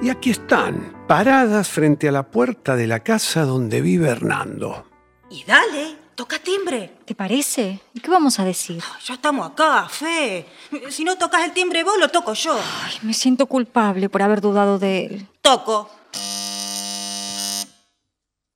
Y 0.00 0.08
aquí 0.08 0.30
están, 0.30 1.04
paradas 1.06 1.68
frente 1.68 2.08
a 2.08 2.12
la 2.12 2.30
puerta 2.30 2.76
de 2.76 2.86
la 2.86 3.00
casa 3.00 3.44
donde 3.44 3.82
vive 3.82 4.08
Hernando. 4.08 4.86
Y 5.28 5.44
dale, 5.44 5.94
toca 6.14 6.38
timbre. 6.38 6.94
¿Te 7.04 7.14
parece? 7.14 7.78
¿Y 7.92 8.00
qué 8.00 8.10
vamos 8.10 8.40
a 8.40 8.44
decir? 8.44 8.82
Ya 9.04 9.14
estamos 9.14 9.50
acá, 9.50 9.86
Fe. 9.86 10.46
Si 10.88 11.04
no 11.04 11.18
tocas 11.18 11.44
el 11.44 11.52
timbre 11.52 11.84
vos, 11.84 11.98
lo 12.00 12.08
toco 12.08 12.32
yo. 12.32 12.58
Ay, 12.84 12.94
me 13.02 13.12
siento 13.12 13.44
culpable 13.44 14.08
por 14.08 14.22
haber 14.22 14.40
dudado 14.40 14.78
de 14.78 15.04
él. 15.04 15.26
Toco. 15.42 15.90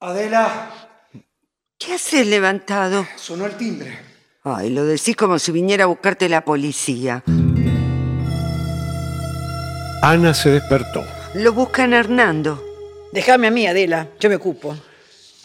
Adela, 0.07 0.71
¿Qué 1.77 1.95
haces 1.95 2.25
levantado? 2.29 3.05
sonó 3.17 3.45
el 3.47 3.57
timbre. 3.57 3.99
Ay, 4.45 4.71
lo 4.71 4.85
decís 4.85 5.17
como 5.17 5.37
si 5.41 5.51
viniera 5.51 5.83
a 5.83 5.89
buscarte 5.89 6.29
la 6.29 6.45
policía. 6.45 7.25
Ana 10.03 10.33
se 10.33 10.51
despertó 10.51 11.05
Lo 11.35 11.53
buscan 11.53 11.93
Hernando. 11.93 12.63
Déjame 13.13 13.49
a 13.49 13.51
mí, 13.51 13.67
Adela, 13.67 14.07
yo 14.21 14.29
me 14.29 14.37
ocupo. 14.37 14.77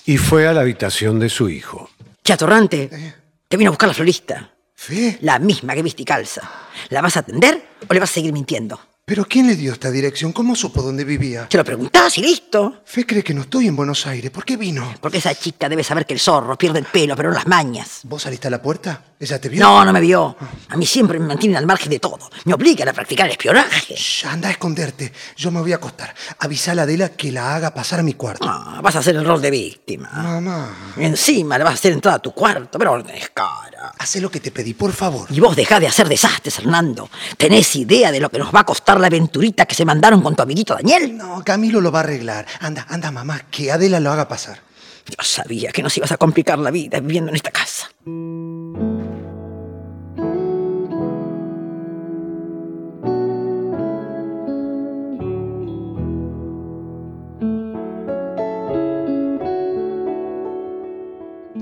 y 0.06 0.18
fue 0.18 0.48
a 0.48 0.53
la 0.53 0.62
habitación 0.62 1.20
de 1.20 1.30
su 1.30 1.50
hijo. 1.50 1.89
Chatorrante, 2.24 3.15
te 3.48 3.58
vino 3.58 3.70
a 3.70 3.72
buscar 3.72 3.89
la 3.89 3.96
florista. 3.96 4.51
¿Fe? 4.75 5.18
La 5.22 5.39
misma 5.39 5.74
que 5.74 5.82
viste 5.82 6.03
y 6.03 6.06
calza. 6.06 6.48
¿La 6.89 7.01
vas 7.01 7.18
a 7.18 7.22
atender 7.22 7.60
o 7.89 7.91
le 7.91 8.00
vas 8.00 8.12
a 8.12 8.13
seguir 8.13 8.32
mintiendo? 8.32 8.80
¿Pero 9.03 9.25
quién 9.25 9.48
le 9.48 9.55
dio 9.55 9.74
esta 9.74 9.91
dirección? 9.91 10.31
¿Cómo 10.31 10.55
supo 10.55 10.81
dónde 10.81 11.03
vivía? 11.03 11.48
Se 11.50 11.58
lo 11.58 11.65
preguntás 11.65 12.17
y 12.17 12.22
listo. 12.22 12.81
Fe 12.86 13.05
cree 13.05 13.24
que 13.24 13.34
no 13.34 13.41
estoy 13.41 13.67
en 13.67 13.75
Buenos 13.75 14.05
Aires. 14.08 14.31
¿Por 14.31 14.46
qué 14.46 14.55
vino? 14.55 14.93
Porque 15.01 15.17
esa 15.17 15.36
chica 15.36 15.67
debe 15.67 15.84
saber 15.84 16.05
que 16.05 16.13
el 16.13 16.20
zorro 16.20 16.58
pierde 16.58 16.79
el 16.79 16.86
pelo, 16.86 17.15
pero 17.15 17.29
no 17.29 17.36
las 17.36 17.48
mañas. 17.48 18.01
¿Vos 18.03 18.22
saliste 18.22 18.48
a 18.48 18.51
la 18.51 18.62
puerta? 18.62 19.03
¿Ella 19.20 19.41
te 19.41 19.50
vio? 19.50 19.60
No, 19.60 19.84
no 19.84 19.91
me 19.91 20.00
vio. 20.00 20.38
A 20.70 20.77
mí 20.77 20.86
siempre 20.86 21.20
me 21.20 21.25
mantienen 21.25 21.58
al 21.58 21.65
margen 21.65 21.89
de 21.89 22.00
todo. 22.00 22.29
Me 22.46 22.53
obligan 22.53 22.88
a 22.88 22.93
practicar 22.93 23.25
el 23.25 23.34
espionaje. 23.34 23.96
Shh, 23.96 24.25
anda 24.27 24.48
a 24.48 24.51
esconderte. 24.51 25.12
Yo 25.36 25.51
me 25.51 25.60
voy 25.60 25.74
a 25.74 25.75
acostar. 25.75 26.13
Avisá 26.39 26.72
a 26.72 26.75
la 26.75 26.84
Adela 26.84 27.10
que 27.10 27.31
la 27.31 27.55
haga 27.55 27.74
pasar 27.74 28.00
a 28.00 28.03
mi 28.03 28.13
cuarto. 28.13 28.48
Ah, 28.48 28.79
vas 28.81 28.96
a 28.96 29.00
hacer 29.00 29.15
el 29.15 29.25
rol 29.25 29.41
de 29.41 29.51
víctima. 29.51 30.10
Mamá. 30.13 30.93
Encima 30.98 31.58
le 31.58 31.63
vas 31.65 31.72
a 31.72 31.75
hacer 31.75 31.91
entrar 31.91 32.15
a 32.15 32.20
tu 32.20 32.31
cuarto, 32.31 32.77
pero 32.79 32.98
no 32.98 33.03
tenés 33.03 33.29
cara. 33.31 33.93
Haz 33.98 34.15
lo 34.15 34.31
que 34.31 34.39
te 34.39 34.51
pedí, 34.51 34.74
por 34.74 34.93
favor. 34.93 35.27
Y 35.31 35.39
vos 35.39 35.55
dejá 35.55 35.79
de 35.79 35.88
hacer 35.88 36.08
desastres, 36.08 36.60
Hernando. 36.60 37.10
¿Tenés 37.38 37.75
idea 37.75 38.12
de 38.12 38.20
lo 38.20 38.29
que 38.29 38.39
nos 38.39 38.53
va 38.53 38.62
a 38.62 38.65
costar 38.65 38.90
la 39.00 39.07
aventurita 39.07 39.65
que 39.65 39.75
se 39.75 39.86
mandaron 39.86 40.21
con 40.21 40.36
tu 40.36 40.43
amiguito 40.43 40.75
Daniel? 40.75 41.15
No, 41.15 41.43
Camilo 41.43 41.81
lo 41.81 41.91
va 41.91 42.00
a 42.00 42.03
arreglar. 42.03 42.45
Anda, 42.60 42.86
anda, 42.89 43.12
mamá, 43.12 43.41
que 43.50 43.71
Adela 43.71 44.00
lo 44.00 44.12
haga 44.12 44.27
pasar. 44.27 44.60
Yo 45.07 45.24
sabía 45.24 45.71
que 45.71 45.83
nos 45.83 45.98
ibas 45.98 46.12
a 46.12 46.17
complicar 46.17 46.60
la 46.60 46.71
vida 46.71 47.00
viviendo 47.00 47.29
en 47.29 47.36
esta 47.36 47.51
casa. 47.51 47.89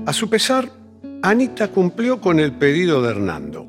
A 0.06 0.12
su 0.12 0.28
pesar, 0.28 0.68
Anita 1.22 1.68
cumplió 1.68 2.20
con 2.20 2.40
el 2.40 2.52
pedido 2.52 3.00
de 3.02 3.10
Hernando. 3.10 3.66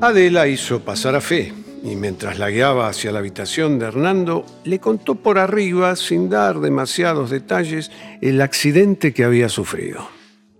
Adela 0.00 0.46
hizo 0.46 0.80
pasar 0.80 1.14
a 1.14 1.20
Fe 1.20 1.52
y 1.90 1.96
mientras 1.96 2.38
la 2.38 2.50
guiaba 2.50 2.88
hacia 2.88 3.12
la 3.12 3.20
habitación 3.20 3.78
de 3.78 3.86
Hernando, 3.86 4.44
le 4.64 4.78
contó 4.78 5.14
por 5.14 5.38
arriba, 5.38 5.96
sin 5.96 6.28
dar 6.28 6.60
demasiados 6.60 7.30
detalles, 7.30 7.90
el 8.20 8.40
accidente 8.40 9.14
que 9.14 9.24
había 9.24 9.48
sufrido. 9.48 10.08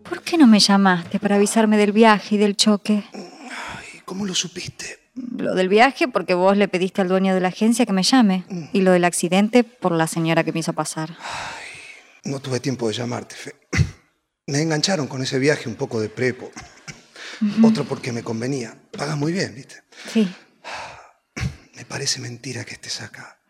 ¿Por 0.09 0.23
qué 0.23 0.39
no 0.39 0.47
me 0.47 0.59
llamaste 0.59 1.19
para 1.19 1.37
avisarme 1.37 1.77
del 1.77 1.93
viaje 1.93 2.37
y 2.37 2.39
del 2.39 2.57
choque? 2.57 3.05
Ay, 3.13 4.01
¿cómo 4.05 4.25
lo 4.25 4.35
supiste? 4.35 4.99
Lo 5.37 5.55
del 5.55 5.69
viaje 5.69 6.09
porque 6.09 6.33
vos 6.33 6.57
le 6.57 6.69
pediste 6.69 7.03
al 7.03 7.09
dueño 7.09 7.35
de 7.35 7.41
la 7.41 7.49
agencia 7.49 7.85
que 7.85 7.93
me 7.93 8.03
llame. 8.03 8.45
Y 8.73 8.81
lo 8.81 8.93
del 8.93 9.05
accidente 9.05 9.65
por 9.65 9.93
la 9.93 10.07
señora 10.07 10.45
que 10.45 10.53
me 10.53 10.61
hizo 10.61 10.73
pasar. 10.73 11.17
No 12.25 12.41
tuve 12.41 12.61
tiempo 12.61 12.89
de 12.89 12.95
llamarte, 12.95 13.35
Fe. 13.35 13.55
Me 14.47 14.63
engancharon 14.63 15.09
con 15.09 15.23
ese 15.23 15.39
viaje 15.39 15.69
un 15.69 15.75
poco 15.75 16.01
de 16.01 16.09
prepo. 16.09 16.51
Otro 17.63 17.85
porque 17.85 18.13
me 18.13 18.23
convenía. 18.23 18.75
Pagas 18.97 19.17
muy 19.17 19.33
bien, 19.33 19.55
¿viste? 19.55 19.83
Sí. 20.11 20.27
Parece 21.89 22.21
mentira 22.21 22.65
que 22.65 22.75
estés 22.75 23.01
acá. 23.01 23.41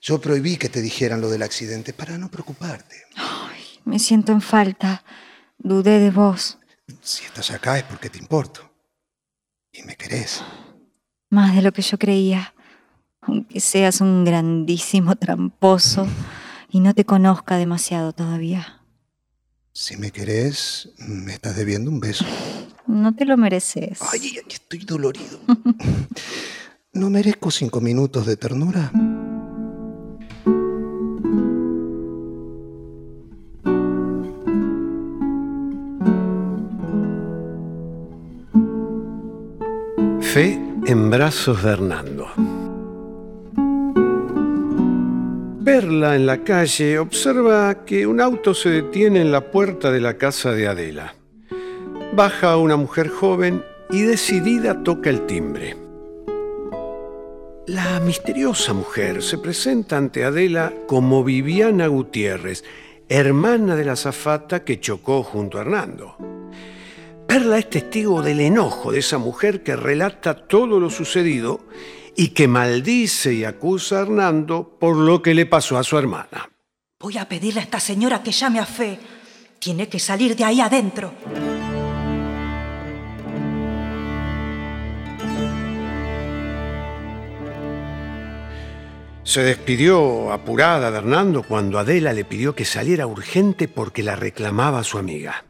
Yo 0.00 0.20
prohibí 0.20 0.56
que 0.56 0.68
te 0.68 0.82
dijeran 0.82 1.20
lo 1.20 1.30
del 1.30 1.42
accidente 1.42 1.92
para 1.92 2.18
no 2.18 2.30
preocuparte. 2.30 2.96
Me 3.84 3.98
siento 3.98 4.32
en 4.32 4.40
falta. 4.40 5.04
Dudé 5.58 6.00
de 6.00 6.10
vos. 6.10 6.58
Si 7.00 7.24
estás 7.24 7.50
acá 7.50 7.78
es 7.78 7.84
porque 7.84 8.10
te 8.10 8.18
importo. 8.18 8.70
Y 9.72 9.82
me 9.82 9.96
querés. 9.96 10.42
Más 11.30 11.54
de 11.54 11.62
lo 11.62 11.72
que 11.72 11.82
yo 11.82 11.98
creía. 11.98 12.54
Aunque 13.20 13.60
seas 13.60 14.00
un 14.00 14.24
grandísimo 14.24 15.16
tramposo 15.16 16.06
y 16.70 16.80
no 16.80 16.94
te 16.94 17.04
conozca 17.04 17.56
demasiado 17.56 18.12
todavía. 18.12 18.82
Si 19.72 19.96
me 19.96 20.10
querés, 20.10 20.90
me 20.98 21.32
estás 21.32 21.56
debiendo 21.56 21.90
un 21.90 22.00
beso. 22.00 22.24
No 22.86 23.14
te 23.14 23.24
lo 23.24 23.36
mereces. 23.36 23.98
Ay, 24.12 24.20
ay, 24.22 24.38
ay, 24.38 24.44
estoy 24.48 24.78
dolorido. 24.80 25.40
¿No 26.96 27.10
merezco 27.10 27.50
cinco 27.50 27.82
minutos 27.82 28.24
de 28.24 28.38
ternura? 28.38 28.90
Fe 40.22 40.58
en 40.86 41.10
brazos 41.10 41.62
de 41.62 41.70
Hernando. 41.70 42.28
Perla 45.62 46.16
en 46.16 46.24
la 46.24 46.42
calle 46.44 46.98
observa 46.98 47.84
que 47.84 48.06
un 48.06 48.22
auto 48.22 48.54
se 48.54 48.70
detiene 48.70 49.20
en 49.20 49.32
la 49.32 49.50
puerta 49.50 49.92
de 49.92 50.00
la 50.00 50.16
casa 50.16 50.52
de 50.52 50.66
Adela. 50.66 51.14
Baja 52.14 52.56
una 52.56 52.76
mujer 52.76 53.10
joven 53.10 53.62
y 53.90 54.00
decidida 54.00 54.82
toca 54.82 55.10
el 55.10 55.26
timbre. 55.26 55.85
La 57.66 57.98
misteriosa 57.98 58.72
mujer 58.74 59.24
se 59.24 59.38
presenta 59.38 59.96
ante 59.96 60.22
Adela 60.22 60.72
como 60.86 61.24
Viviana 61.24 61.88
Gutiérrez, 61.88 62.62
hermana 63.08 63.74
de 63.74 63.84
la 63.84 63.92
azafata 63.92 64.62
que 64.62 64.78
chocó 64.78 65.24
junto 65.24 65.58
a 65.58 65.62
Hernando. 65.62 66.16
Perla 67.26 67.58
es 67.58 67.68
testigo 67.68 68.22
del 68.22 68.38
enojo 68.38 68.92
de 68.92 69.00
esa 69.00 69.18
mujer 69.18 69.64
que 69.64 69.74
relata 69.74 70.46
todo 70.46 70.78
lo 70.78 70.90
sucedido 70.90 71.58
y 72.14 72.28
que 72.28 72.46
maldice 72.46 73.34
y 73.34 73.42
acusa 73.42 73.98
a 73.98 74.02
Hernando 74.02 74.76
por 74.78 74.96
lo 74.96 75.20
que 75.20 75.34
le 75.34 75.46
pasó 75.46 75.76
a 75.76 75.82
su 75.82 75.98
hermana. 75.98 76.48
Voy 77.00 77.18
a 77.18 77.28
pedirle 77.28 77.58
a 77.58 77.64
esta 77.64 77.80
señora 77.80 78.22
que 78.22 78.30
llame 78.30 78.60
a 78.60 78.66
Fe. 78.66 78.96
Tiene 79.58 79.88
que 79.88 79.98
salir 79.98 80.36
de 80.36 80.44
ahí 80.44 80.60
adentro. 80.60 81.12
Se 89.26 89.42
despidió 89.42 90.32
apurada 90.32 90.92
de 90.92 90.98
Hernando 90.98 91.42
cuando 91.42 91.80
Adela 91.80 92.12
le 92.12 92.24
pidió 92.24 92.54
que 92.54 92.64
saliera 92.64 93.08
urgente 93.08 93.66
porque 93.66 94.04
la 94.04 94.14
reclamaba 94.14 94.84
su 94.84 94.98
amiga. 94.98 95.44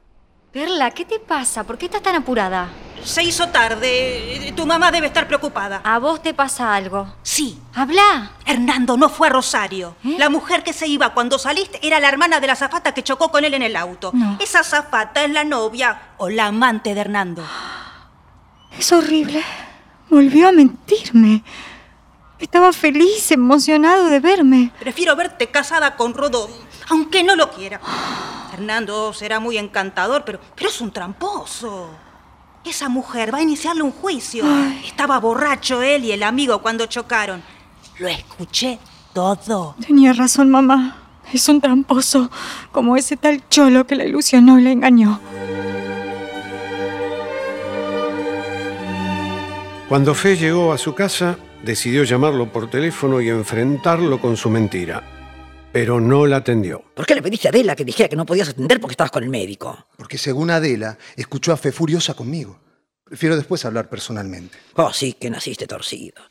Perla, 0.50 0.92
¿qué 0.92 1.04
te 1.04 1.20
pasa? 1.20 1.62
¿Por 1.62 1.76
qué 1.76 1.84
estás 1.84 2.00
tan 2.00 2.14
apurada? 2.14 2.70
Se 3.04 3.22
hizo 3.22 3.48
tarde. 3.48 4.50
Tu 4.56 4.64
mamá 4.64 4.90
debe 4.90 5.08
estar 5.08 5.28
preocupada. 5.28 5.82
¿A 5.84 5.98
vos 5.98 6.22
te 6.22 6.32
pasa 6.32 6.74
algo? 6.74 7.16
Sí. 7.22 7.58
Habla. 7.74 8.30
Hernando 8.46 8.96
no 8.96 9.10
fue 9.10 9.26
a 9.26 9.30
Rosario. 9.32 9.94
¿Eh? 10.02 10.16
La 10.18 10.30
mujer 10.30 10.62
que 10.62 10.72
se 10.72 10.86
iba 10.86 11.12
cuando 11.12 11.38
saliste 11.38 11.78
era 11.86 12.00
la 12.00 12.08
hermana 12.08 12.40
de 12.40 12.46
la 12.46 12.56
zafata 12.56 12.94
que 12.94 13.04
chocó 13.04 13.30
con 13.30 13.44
él 13.44 13.52
en 13.52 13.62
el 13.62 13.76
auto. 13.76 14.10
No. 14.14 14.38
Esa 14.40 14.64
zafata 14.64 15.22
es 15.22 15.30
la 15.30 15.44
novia 15.44 16.14
o 16.16 16.30
la 16.30 16.46
amante 16.46 16.94
de 16.94 17.00
Hernando. 17.02 17.44
Es 18.78 18.90
horrible. 18.92 19.42
Volvió 20.08 20.48
a 20.48 20.52
mentirme. 20.52 21.42
Estaba 22.38 22.72
feliz, 22.72 23.30
emocionado 23.30 24.08
de 24.10 24.20
verme. 24.20 24.70
Prefiero 24.78 25.16
verte 25.16 25.48
casada 25.48 25.96
con 25.96 26.12
Rodó, 26.12 26.50
aunque 26.90 27.22
no 27.24 27.34
lo 27.34 27.50
quiera. 27.50 27.80
Fernando 28.50 29.14
será 29.14 29.40
muy 29.40 29.56
encantador, 29.56 30.22
pero, 30.24 30.38
pero 30.54 30.68
es 30.68 30.80
un 30.82 30.90
tramposo. 30.90 31.88
Esa 32.62 32.88
mujer 32.90 33.32
va 33.32 33.38
a 33.38 33.42
iniciarle 33.42 33.82
un 33.82 33.92
juicio. 33.92 34.44
Estaba 34.84 35.18
borracho 35.18 35.82
él 35.82 36.04
y 36.04 36.12
el 36.12 36.22
amigo 36.22 36.60
cuando 36.60 36.84
chocaron. 36.86 37.42
Lo 37.98 38.08
escuché 38.08 38.78
todo. 39.14 39.74
Tenía 39.86 40.12
razón, 40.12 40.50
mamá. 40.50 40.96
Es 41.32 41.48
un 41.48 41.60
tramposo, 41.60 42.30
como 42.70 42.96
ese 42.96 43.16
tal 43.16 43.48
cholo 43.48 43.86
que 43.86 43.96
la 43.96 44.04
ilusionó 44.04 44.58
y 44.58 44.62
la 44.62 44.70
engañó. 44.70 45.20
Cuando 49.88 50.14
Fe 50.14 50.36
llegó 50.36 50.72
a 50.72 50.78
su 50.78 50.94
casa, 50.94 51.38
decidió 51.66 52.04
llamarlo 52.04 52.50
por 52.50 52.70
teléfono 52.70 53.20
y 53.20 53.28
enfrentarlo 53.28 54.20
con 54.20 54.36
su 54.36 54.48
mentira. 54.48 55.02
Pero 55.72 56.00
no 56.00 56.24
la 56.26 56.36
atendió. 56.36 56.82
¿Por 56.94 57.04
qué 57.04 57.14
le 57.14 57.20
pediste 57.20 57.48
a 57.48 57.50
Adela 57.50 57.76
que 57.76 57.84
dijera 57.84 58.08
que 58.08 58.16
no 58.16 58.24
podías 58.24 58.48
atender 58.48 58.80
porque 58.80 58.92
estabas 58.92 59.10
con 59.10 59.24
el 59.24 59.28
médico? 59.28 59.86
Porque 59.96 60.16
según 60.16 60.50
Adela, 60.50 60.96
escuchó 61.16 61.52
a 61.52 61.56
Fe 61.56 61.72
furiosa 61.72 62.14
conmigo. 62.14 62.58
Prefiero 63.04 63.36
después 63.36 63.64
hablar 63.64 63.90
personalmente. 63.90 64.56
Oh, 64.76 64.92
sí, 64.92 65.14
que 65.14 65.28
naciste 65.28 65.66
torcido. 65.66 66.22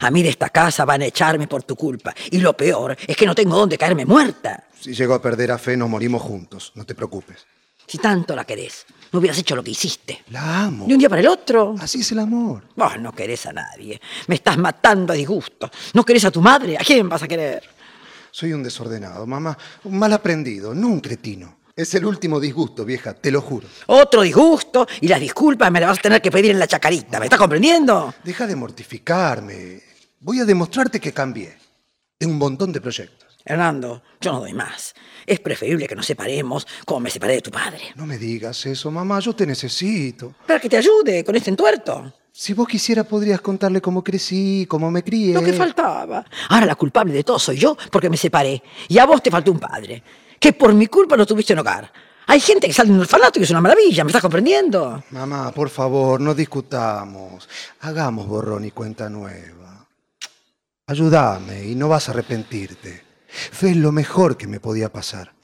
A 0.00 0.10
mí 0.10 0.22
de 0.22 0.30
esta 0.30 0.48
casa 0.48 0.84
van 0.84 1.02
a 1.02 1.06
echarme 1.06 1.46
por 1.46 1.62
tu 1.62 1.76
culpa. 1.76 2.14
Y 2.30 2.38
lo 2.38 2.56
peor 2.56 2.96
es 3.06 3.16
que 3.16 3.26
no 3.26 3.34
tengo 3.34 3.56
dónde 3.56 3.78
caerme 3.78 4.06
muerta. 4.06 4.68
Si 4.80 4.94
llego 4.94 5.14
a 5.14 5.22
perder 5.22 5.52
a 5.52 5.58
Fe, 5.58 5.76
nos 5.76 5.88
morimos 5.88 6.22
juntos. 6.22 6.72
No 6.74 6.84
te 6.84 6.94
preocupes. 6.94 7.46
Si 7.86 7.98
tanto 7.98 8.34
la 8.34 8.44
querés, 8.44 8.86
no 9.12 9.18
hubieras 9.18 9.38
hecho 9.38 9.56
lo 9.56 9.62
que 9.62 9.70
hiciste. 9.70 10.22
La 10.30 10.64
amo. 10.64 10.86
De 10.86 10.94
un 10.94 10.98
día 10.98 11.08
para 11.08 11.20
el 11.20 11.28
otro. 11.28 11.74
Así 11.80 12.00
es 12.00 12.12
el 12.12 12.18
amor. 12.18 12.64
Vos 12.76 12.98
no 13.00 13.12
querés 13.12 13.46
a 13.46 13.52
nadie. 13.52 14.00
Me 14.26 14.34
estás 14.34 14.58
matando 14.58 15.12
a 15.12 15.16
disgusto. 15.16 15.70
No 15.94 16.04
querés 16.04 16.24
a 16.24 16.30
tu 16.30 16.40
madre. 16.40 16.76
¿A 16.76 16.84
quién 16.84 17.08
vas 17.08 17.22
a 17.22 17.28
querer? 17.28 17.62
Soy 18.30 18.52
un 18.52 18.62
desordenado, 18.62 19.26
mamá. 19.26 19.56
Un 19.84 19.98
mal 19.98 20.12
aprendido, 20.12 20.74
no 20.74 20.88
un 20.88 21.00
cretino. 21.00 21.58
Es 21.74 21.94
el 21.94 22.04
último 22.04 22.40
disgusto, 22.40 22.84
vieja, 22.84 23.14
te 23.14 23.30
lo 23.30 23.40
juro. 23.40 23.68
Otro 23.86 24.22
disgusto 24.22 24.86
y 25.00 25.06
las 25.06 25.20
disculpas 25.20 25.70
me 25.70 25.78
las 25.80 25.90
vas 25.90 25.98
a 26.00 26.02
tener 26.02 26.20
que 26.20 26.30
pedir 26.30 26.50
en 26.50 26.58
la 26.58 26.66
chacarita. 26.66 27.20
¿Me 27.20 27.26
estás 27.26 27.38
comprendiendo? 27.38 28.14
Deja 28.24 28.48
de 28.48 28.56
mortificarme. 28.56 29.80
Voy 30.20 30.40
a 30.40 30.44
demostrarte 30.44 30.98
que 31.00 31.12
cambié. 31.12 31.56
Tengo 32.18 32.32
un 32.32 32.38
montón 32.38 32.72
de 32.72 32.80
proyectos. 32.80 33.27
Hernando, 33.44 34.02
yo 34.20 34.32
no 34.32 34.40
doy 34.40 34.52
más. 34.52 34.94
Es 35.26 35.40
preferible 35.40 35.86
que 35.86 35.94
nos 35.94 36.06
separemos 36.06 36.66
como 36.84 37.00
me 37.00 37.10
separé 37.10 37.34
de 37.34 37.40
tu 37.42 37.50
padre. 37.50 37.80
No 37.96 38.06
me 38.06 38.18
digas 38.18 38.66
eso, 38.66 38.90
mamá. 38.90 39.20
Yo 39.20 39.34
te 39.34 39.46
necesito. 39.46 40.34
Para 40.46 40.60
que 40.60 40.68
te 40.68 40.76
ayude 40.76 41.24
con 41.24 41.34
este 41.36 41.50
entuerto. 41.50 42.12
Si 42.32 42.52
vos 42.52 42.68
quisieras, 42.68 43.06
podrías 43.06 43.40
contarle 43.40 43.80
cómo 43.80 44.04
crecí, 44.04 44.66
cómo 44.68 44.90
me 44.90 45.02
crié. 45.02 45.34
Lo 45.34 45.42
que 45.42 45.52
faltaba. 45.52 46.24
Ahora 46.48 46.66
la 46.66 46.74
culpable 46.76 47.12
de 47.12 47.24
todo 47.24 47.38
soy 47.38 47.56
yo 47.56 47.76
porque 47.90 48.08
me 48.08 48.16
separé. 48.16 48.62
Y 48.86 48.98
a 48.98 49.06
vos 49.06 49.22
te 49.22 49.30
faltó 49.30 49.50
un 49.50 49.58
padre. 49.58 50.02
Que 50.38 50.52
por 50.52 50.72
mi 50.72 50.86
culpa 50.86 51.16
no 51.16 51.26
tuviste 51.26 51.52
en 51.52 51.58
hogar. 51.58 51.90
Hay 52.26 52.40
gente 52.40 52.66
que 52.66 52.72
sale 52.74 52.90
de 52.90 52.94
un 52.94 53.00
orfanato 53.00 53.40
y 53.40 53.42
es 53.42 53.50
una 53.50 53.60
maravilla. 53.62 54.04
¿Me 54.04 54.10
estás 54.10 54.22
comprendiendo? 54.22 55.02
Mamá, 55.10 55.50
por 55.50 55.70
favor, 55.70 56.20
no 56.20 56.34
discutamos. 56.34 57.48
Hagamos 57.80 58.28
borrón 58.28 58.66
y 58.66 58.70
cuenta 58.70 59.08
nueva. 59.08 59.86
Ayúdame 60.86 61.64
y 61.64 61.74
no 61.74 61.88
vas 61.88 62.08
a 62.08 62.12
arrepentirte. 62.12 63.07
Fue 63.28 63.74
lo 63.74 63.92
mejor 63.92 64.36
que 64.36 64.46
me 64.46 64.60
podía 64.60 64.92
pasar. 64.92 65.34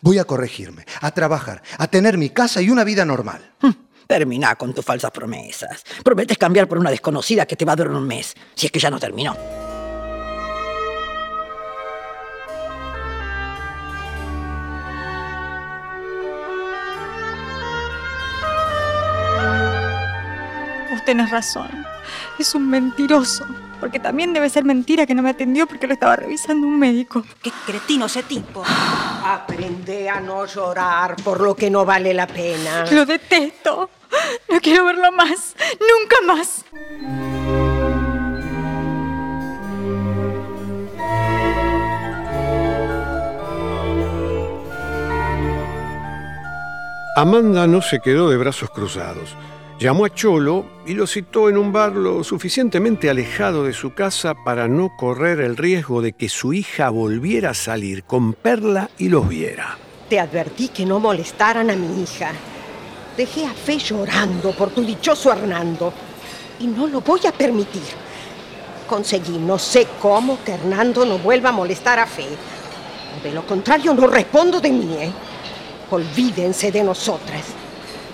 Voy 0.00 0.18
a 0.18 0.24
corregirme, 0.24 0.84
a 1.00 1.10
trabajar, 1.10 1.62
a 1.78 1.88
tener 1.88 2.16
mi 2.16 2.30
casa 2.30 2.62
y 2.62 2.70
una 2.70 2.84
vida 2.84 3.04
normal. 3.04 3.54
Hm, 3.60 3.70
termina 4.06 4.54
con 4.56 4.72
tus 4.74 4.84
falsas 4.84 5.10
promesas. 5.10 5.84
Prometes 6.04 6.38
cambiar 6.38 6.68
por 6.68 6.78
una 6.78 6.90
desconocida 6.90 7.46
que 7.46 7.56
te 7.56 7.64
va 7.64 7.72
a 7.72 7.76
durar 7.76 7.94
un 7.94 8.06
mes, 8.06 8.34
si 8.54 8.66
es 8.66 8.72
que 8.72 8.78
ya 8.78 8.90
no 8.90 9.00
terminó. 9.00 9.36
Vos 20.90 21.04
tenés 21.04 21.30
razón. 21.30 21.86
Es 22.38 22.54
un 22.54 22.68
mentiroso. 22.68 23.46
Porque 23.82 23.98
también 23.98 24.32
debe 24.32 24.48
ser 24.48 24.64
mentira 24.64 25.06
que 25.06 25.14
no 25.16 25.22
me 25.22 25.30
atendió 25.30 25.66
porque 25.66 25.88
lo 25.88 25.94
estaba 25.94 26.14
revisando 26.14 26.68
un 26.68 26.78
médico. 26.78 27.24
Qué 27.42 27.50
cretino 27.66 28.06
ese 28.06 28.22
tipo. 28.22 28.62
Aprende 28.64 30.08
a 30.08 30.20
no 30.20 30.46
llorar 30.46 31.16
por 31.16 31.40
lo 31.40 31.56
que 31.56 31.68
no 31.68 31.84
vale 31.84 32.14
la 32.14 32.28
pena. 32.28 32.84
Lo 32.92 33.04
detesto. 33.04 33.90
No 34.48 34.60
quiero 34.60 34.84
verlo 34.84 35.10
más. 35.10 35.56
Nunca 35.80 36.16
más. 36.24 36.64
Amanda 47.16 47.66
no 47.66 47.82
se 47.82 47.98
quedó 47.98 48.30
de 48.30 48.36
brazos 48.36 48.70
cruzados. 48.70 49.36
Llamó 49.82 50.04
a 50.04 50.14
Cholo 50.14 50.64
y 50.86 50.94
lo 50.94 51.08
citó 51.08 51.48
en 51.48 51.56
un 51.56 51.72
bar 51.72 51.94
lo 51.94 52.22
suficientemente 52.22 53.10
alejado 53.10 53.64
de 53.64 53.72
su 53.72 53.94
casa 53.94 54.32
para 54.32 54.68
no 54.68 54.96
correr 54.96 55.40
el 55.40 55.56
riesgo 55.56 56.00
de 56.00 56.12
que 56.12 56.28
su 56.28 56.52
hija 56.52 56.88
volviera 56.88 57.50
a 57.50 57.54
salir 57.54 58.04
con 58.04 58.32
Perla 58.32 58.90
y 58.96 59.08
los 59.08 59.28
viera. 59.28 59.76
Te 60.08 60.20
advertí 60.20 60.68
que 60.68 60.86
no 60.86 61.00
molestaran 61.00 61.68
a 61.68 61.74
mi 61.74 62.00
hija. 62.00 62.30
Dejé 63.16 63.44
a 63.44 63.52
Fe 63.52 63.78
llorando 63.78 64.52
por 64.52 64.70
tu 64.70 64.84
dichoso 64.84 65.32
Hernando 65.32 65.92
y 66.60 66.68
no 66.68 66.86
lo 66.86 67.00
voy 67.00 67.26
a 67.26 67.32
permitir. 67.32 67.82
Conseguí, 68.86 69.36
no 69.36 69.58
sé 69.58 69.88
cómo, 70.00 70.44
que 70.44 70.52
Hernando 70.52 71.04
no 71.04 71.18
vuelva 71.18 71.48
a 71.48 71.52
molestar 71.52 71.98
a 71.98 72.06
Fe. 72.06 72.28
De 73.20 73.32
lo 73.32 73.44
contrario, 73.44 73.92
no 73.94 74.06
respondo 74.06 74.60
de 74.60 74.70
mí, 74.70 74.94
¿eh? 75.00 75.12
Olvídense 75.90 76.70
de 76.70 76.84
nosotras. 76.84 77.46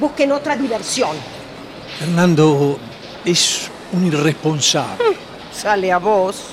Busquen 0.01 0.33
otra 0.33 0.57
diversión. 0.57 1.38
Hernando 2.01 2.79
es 3.25 3.69
un 3.93 4.07
irresponsable. 4.07 5.17
Sale 5.53 5.91
a 5.91 5.99
vos. 5.99 6.45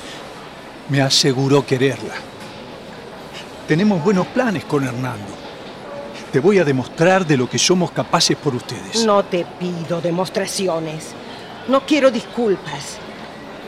Me 0.89 1.01
aseguró 1.01 1.63
quererla. 1.63 2.15
Tenemos 3.67 4.03
buenos 4.03 4.25
planes 4.27 4.65
con 4.65 4.83
Hernando. 4.83 5.33
Te 6.31 6.39
voy 6.39 6.57
a 6.57 6.63
demostrar 6.65 7.27
de 7.27 7.37
lo 7.37 7.47
que 7.47 7.59
somos 7.59 7.91
capaces 7.91 8.35
por 8.37 8.55
ustedes. 8.55 9.05
No 9.05 9.23
te 9.23 9.45
pido 9.59 10.01
demostraciones. 10.01 11.09
No 11.67 11.85
quiero 11.85 12.09
disculpas. 12.09 12.97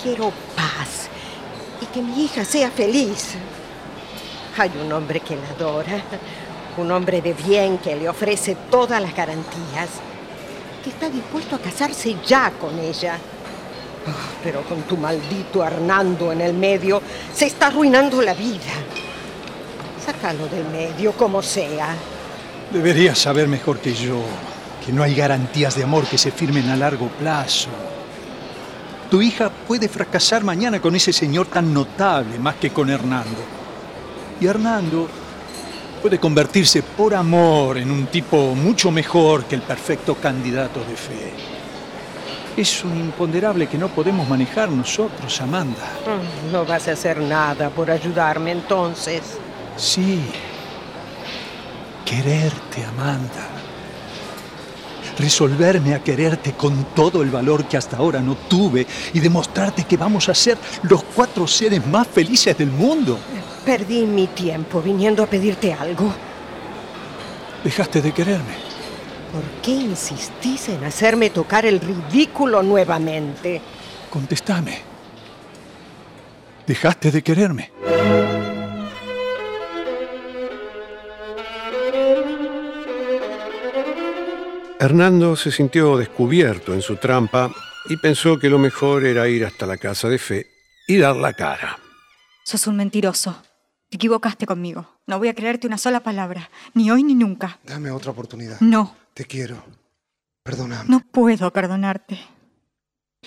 Quiero 0.02 0.32
paz. 0.56 1.10
Y 1.80 1.86
que 1.86 2.02
mi 2.02 2.26
hija 2.26 2.44
sea 2.44 2.72
feliz. 2.72 3.36
Hay 4.58 4.72
un 4.84 4.92
hombre 4.92 5.20
que 5.20 5.36
la 5.36 5.50
adora. 5.50 6.02
Un 6.78 6.92
hombre 6.92 7.22
de 7.22 7.34
bien 7.34 7.78
que 7.78 7.96
le 7.96 8.10
ofrece 8.10 8.58
todas 8.72 9.00
las 9.00 9.16
garantías 9.16 9.90
está 10.90 11.10
dispuesto 11.10 11.56
a 11.56 11.60
casarse 11.60 12.16
ya 12.26 12.52
con 12.52 12.78
ella. 12.80 13.18
Ah, 14.08 14.30
pero 14.44 14.62
con 14.64 14.84
tu 14.84 14.98
maldito 14.98 15.64
Hernando 15.64 16.32
en 16.32 16.42
el 16.42 16.54
medio, 16.54 17.02
se 17.34 17.48
está 17.48 17.68
arruinando 17.68 18.22
la 18.22 18.34
vida. 18.34 18.74
Sácalo 20.06 20.48
del 20.48 20.66
medio 20.66 21.12
como 21.14 21.42
sea. 21.42 21.96
Deberías 22.72 23.18
saber 23.18 23.48
mejor 23.48 23.80
que 23.80 23.94
yo 23.94 24.22
que 24.88 24.94
no 24.94 25.04
hay 25.04 25.14
garantías 25.14 25.76
de 25.76 25.84
amor 25.84 26.06
que 26.06 26.18
se 26.18 26.32
firmen 26.32 26.70
a 26.70 26.76
largo 26.78 27.10
plazo. 27.10 27.68
Tu 29.12 29.22
hija 29.22 29.50
puede 29.50 29.90
fracasar 29.90 30.46
mañana 30.46 30.82
con 30.82 30.96
ese 30.96 31.12
señor 31.12 31.48
tan 31.48 31.74
notable 31.74 32.40
más 32.40 32.56
que 32.56 32.70
con 32.70 32.90
Hernando. 32.90 33.44
Y 34.40 34.48
Hernando 34.48 35.10
puede 35.98 36.20
convertirse 36.20 36.84
por 36.84 37.14
amor 37.16 37.78
en 37.78 37.92
un 37.92 38.08
tipo 38.08 38.56
mucho 38.56 38.92
mejor 38.92 39.46
que 39.46 39.56
el 39.56 39.62
perfecto 39.62 40.16
candidato 40.16 40.80
de 40.82 40.96
fe. 40.96 41.34
Es 42.56 42.84
un 42.84 42.98
imponderable 42.98 43.68
que 43.68 43.78
no 43.78 43.88
podemos 43.90 44.28
manejar 44.28 44.70
nosotros, 44.70 45.40
Amanda. 45.42 45.84
Mm, 46.06 46.52
No 46.52 46.66
vas 46.66 46.88
a 46.88 46.94
hacer 46.94 47.20
nada 47.20 47.70
por 47.70 47.92
ayudarme 47.92 48.52
entonces. 48.52 49.22
Sí. 49.76 50.22
Quererte, 52.06 52.84
Amanda. 52.86 53.48
Resolverme 55.18 55.96
a 55.96 56.04
quererte 56.04 56.54
con 56.54 56.94
todo 56.96 57.24
el 57.24 57.30
valor 57.30 57.66
que 57.66 57.76
hasta 57.76 57.98
ahora 57.98 58.20
no 58.20 58.36
tuve 58.36 58.86
y 59.14 59.20
demostrarte 59.20 59.84
que 59.84 59.98
vamos 59.98 60.30
a 60.30 60.36
ser 60.36 60.58
los 60.84 61.04
cuatro 61.04 61.48
seres 61.48 61.86
más 61.88 62.08
felices 62.08 62.56
del 62.58 62.70
mundo. 62.70 63.18
Perdí 63.66 64.06
mi 64.06 64.28
tiempo 64.28 64.82
viniendo 64.82 65.24
a 65.24 65.28
pedirte 65.28 65.74
algo. 65.74 66.14
Dejaste 67.64 68.02
de 68.02 68.12
quererme. 68.12 68.68
¿Por 69.32 69.44
qué 69.62 69.72
insistís 69.72 70.70
en 70.70 70.84
hacerme 70.84 71.32
tocar 71.32 71.66
el 71.66 71.80
ridículo 71.80 72.62
nuevamente? 72.62 73.62
Contestame. 74.10 74.80
Dejaste 76.66 77.12
de 77.12 77.24
quererme. 77.24 77.72
Hernando 84.80 85.36
se 85.36 85.52
sintió 85.52 85.98
descubierto 85.98 86.74
en 86.74 86.82
su 86.82 86.98
trampa 86.98 87.52
y 87.90 87.98
pensó 87.98 88.38
que 88.38 88.50
lo 88.50 88.60
mejor 88.60 89.06
era 89.06 89.28
ir 89.28 89.46
hasta 89.46 89.66
la 89.66 89.78
casa 89.78 90.08
de 90.10 90.20
Fe 90.20 90.46
y 90.88 90.98
dar 90.98 91.16
la 91.16 91.34
cara. 91.34 91.80
Sos 92.44 92.68
un 92.68 92.76
mentiroso. 92.78 93.42
Te 93.90 93.96
equivocaste 93.96 94.46
conmigo. 94.46 95.00
No 95.08 95.18
voy 95.18 95.30
a 95.30 95.34
creerte 95.34 95.66
una 95.68 95.78
sola 95.78 96.02
palabra, 96.02 96.50
ni 96.74 96.92
hoy 96.92 97.04
ni 97.04 97.16
nunca. 97.16 97.60
Dame 97.64 97.90
otra 97.92 98.12
oportunidad. 98.12 98.60
No, 98.60 98.96
Te 99.14 99.26
quiero. 99.26 99.64
Perdóname. 100.44 100.86
no 100.90 101.00
puedo 101.00 101.52
perdonarte. 101.52 102.20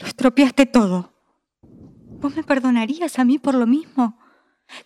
Lo 0.00 0.06
estropeaste 0.06 0.66
todo. 0.66 1.12
¿Vos 1.62 2.34
me 2.36 2.42
perdonarías 2.44 3.18
a 3.18 3.24
mí 3.24 3.38
por 3.38 3.54
lo 3.54 3.66
mismo? 3.66 4.18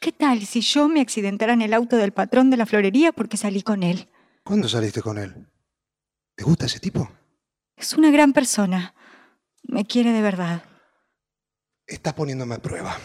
¿Qué 0.01 0.13
tal 0.13 0.45
si 0.47 0.61
yo 0.63 0.89
me 0.89 1.01
accidentara 1.01 1.53
en 1.53 1.63
el 1.63 1.75
auto 1.75 1.97
del 1.97 2.13
patrón 2.13 2.49
de 2.51 2.57
la 2.57 2.67
florería 2.67 3.13
porque 3.13 3.37
salí 3.37 3.63
con 3.63 3.83
él? 3.83 4.09
¿Cuándo 4.43 4.69
saliste 4.69 5.03
con 5.03 5.19
él? 5.19 5.47
¿Te 6.35 6.45
gusta 6.45 6.67
ese 6.67 6.81
tipo? 6.81 7.09
Es 7.77 7.93
una 7.95 8.11
gran 8.11 8.33
persona. 8.33 8.95
Me 9.63 9.85
quiere 9.85 10.13
de 10.13 10.23
verdad. 10.23 10.65
Estás 11.87 12.15
poniéndome 12.15 12.57
a 12.57 12.63
prueba. 12.63 12.97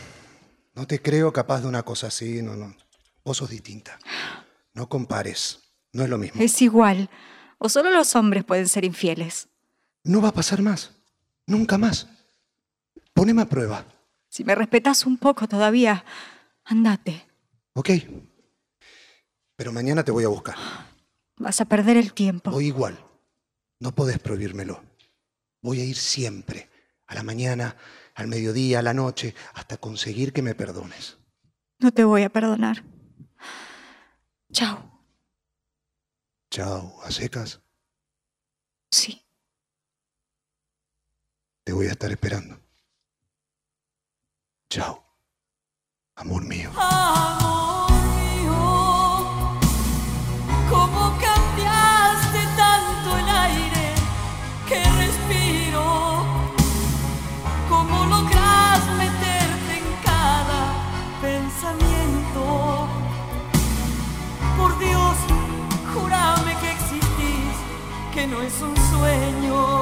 No 0.73 0.87
te 0.87 1.01
creo 1.01 1.33
capaz 1.33 1.61
de 1.61 1.67
una 1.67 1.83
cosa 1.83 2.07
así, 2.07 2.41
no, 2.41 2.55
no. 2.55 2.75
Vos 3.23 3.37
sos 3.37 3.49
distinta. 3.49 3.99
No 4.73 4.87
compares. 4.87 5.59
No 5.91 6.03
es 6.03 6.09
lo 6.09 6.17
mismo. 6.17 6.41
Es 6.41 6.61
igual. 6.61 7.09
O 7.57 7.69
solo 7.69 7.89
los 7.91 8.15
hombres 8.15 8.43
pueden 8.45 8.67
ser 8.67 8.85
infieles. 8.85 9.49
No 10.03 10.21
va 10.21 10.29
a 10.29 10.33
pasar 10.33 10.61
más. 10.61 10.91
Nunca 11.45 11.77
más. 11.77 12.07
Poneme 13.13 13.41
a 13.41 13.45
prueba. 13.49 13.85
Si 14.29 14.43
me 14.43 14.55
respetas 14.55 15.05
un 15.05 15.17
poco 15.17 15.47
todavía, 15.47 16.05
andate. 16.63 17.27
¿Ok? 17.73 17.89
Pero 19.55 19.73
mañana 19.73 20.03
te 20.03 20.11
voy 20.11 20.23
a 20.23 20.29
buscar. 20.29 20.55
Vas 21.37 21.59
a 21.59 21.65
perder 21.65 21.97
el 21.97 22.13
tiempo. 22.13 22.51
O 22.51 22.61
igual. 22.61 23.03
No 23.79 23.95
podés 23.95 24.19
prohibírmelo. 24.19 24.83
Voy 25.61 25.81
a 25.81 25.85
ir 25.85 25.95
siempre. 25.95 26.69
A 27.07 27.15
la 27.15 27.23
mañana, 27.23 27.75
al 28.13 28.27
mediodía, 28.27 28.79
a 28.79 28.83
la 28.83 28.93
noche, 28.93 29.33
hasta 29.53 29.77
conseguir 29.77 30.31
que 30.31 30.41
me 30.41 30.53
perdones. 30.53 31.17
No 31.79 31.91
te 31.91 32.03
voy 32.03 32.23
a 32.23 32.29
perdonar. 32.29 32.83
Chao. 34.51 35.03
Chao, 36.51 37.01
a 37.03 37.11
secas. 37.11 37.61
Sí. 38.91 39.25
Te 41.63 41.73
voy 41.73 41.87
a 41.87 41.91
estar 41.91 42.11
esperando. 42.11 42.59
Chao. 44.69 45.03
Amor 46.15 46.43
mío. 46.43 46.69
Amor 46.75 47.43
mío, 47.43 47.48
no 68.29 68.41
es 68.41 68.61
un 68.61 68.75
sueño. 68.75 69.81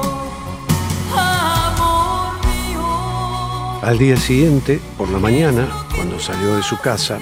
Amor 1.16 2.34
mío. 2.46 3.80
Al 3.82 3.98
día 3.98 4.16
siguiente, 4.16 4.80
por 4.96 5.08
la 5.10 5.18
mañana, 5.18 5.68
cuando 5.94 6.18
salió 6.18 6.56
de 6.56 6.62
su 6.62 6.78
casa, 6.78 7.18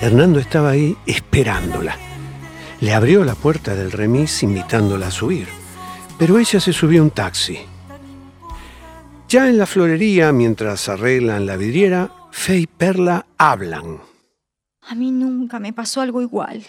Hernando 0.00 0.38
estaba 0.38 0.70
ahí 0.70 0.96
esperándola. 1.06 1.96
Le 2.80 2.94
abrió 2.94 3.24
la 3.24 3.34
puerta 3.34 3.74
del 3.74 3.92
remis 3.92 4.42
invitándola 4.42 5.08
a 5.08 5.10
subir, 5.10 5.48
pero 6.18 6.38
ella 6.38 6.60
se 6.60 6.72
subió 6.72 7.00
a 7.00 7.04
un 7.04 7.10
taxi. 7.10 7.58
Ya 9.28 9.48
en 9.48 9.58
la 9.58 9.66
florería, 9.66 10.32
mientras 10.32 10.88
arreglan 10.88 11.46
la 11.46 11.56
vidriera, 11.56 12.10
Fe 12.30 12.58
y 12.58 12.66
Perla 12.66 13.26
hablan. 13.38 14.00
A 14.82 14.94
mí 14.94 15.10
nunca 15.10 15.58
me 15.58 15.72
pasó 15.72 16.00
algo 16.00 16.20
igual. 16.20 16.64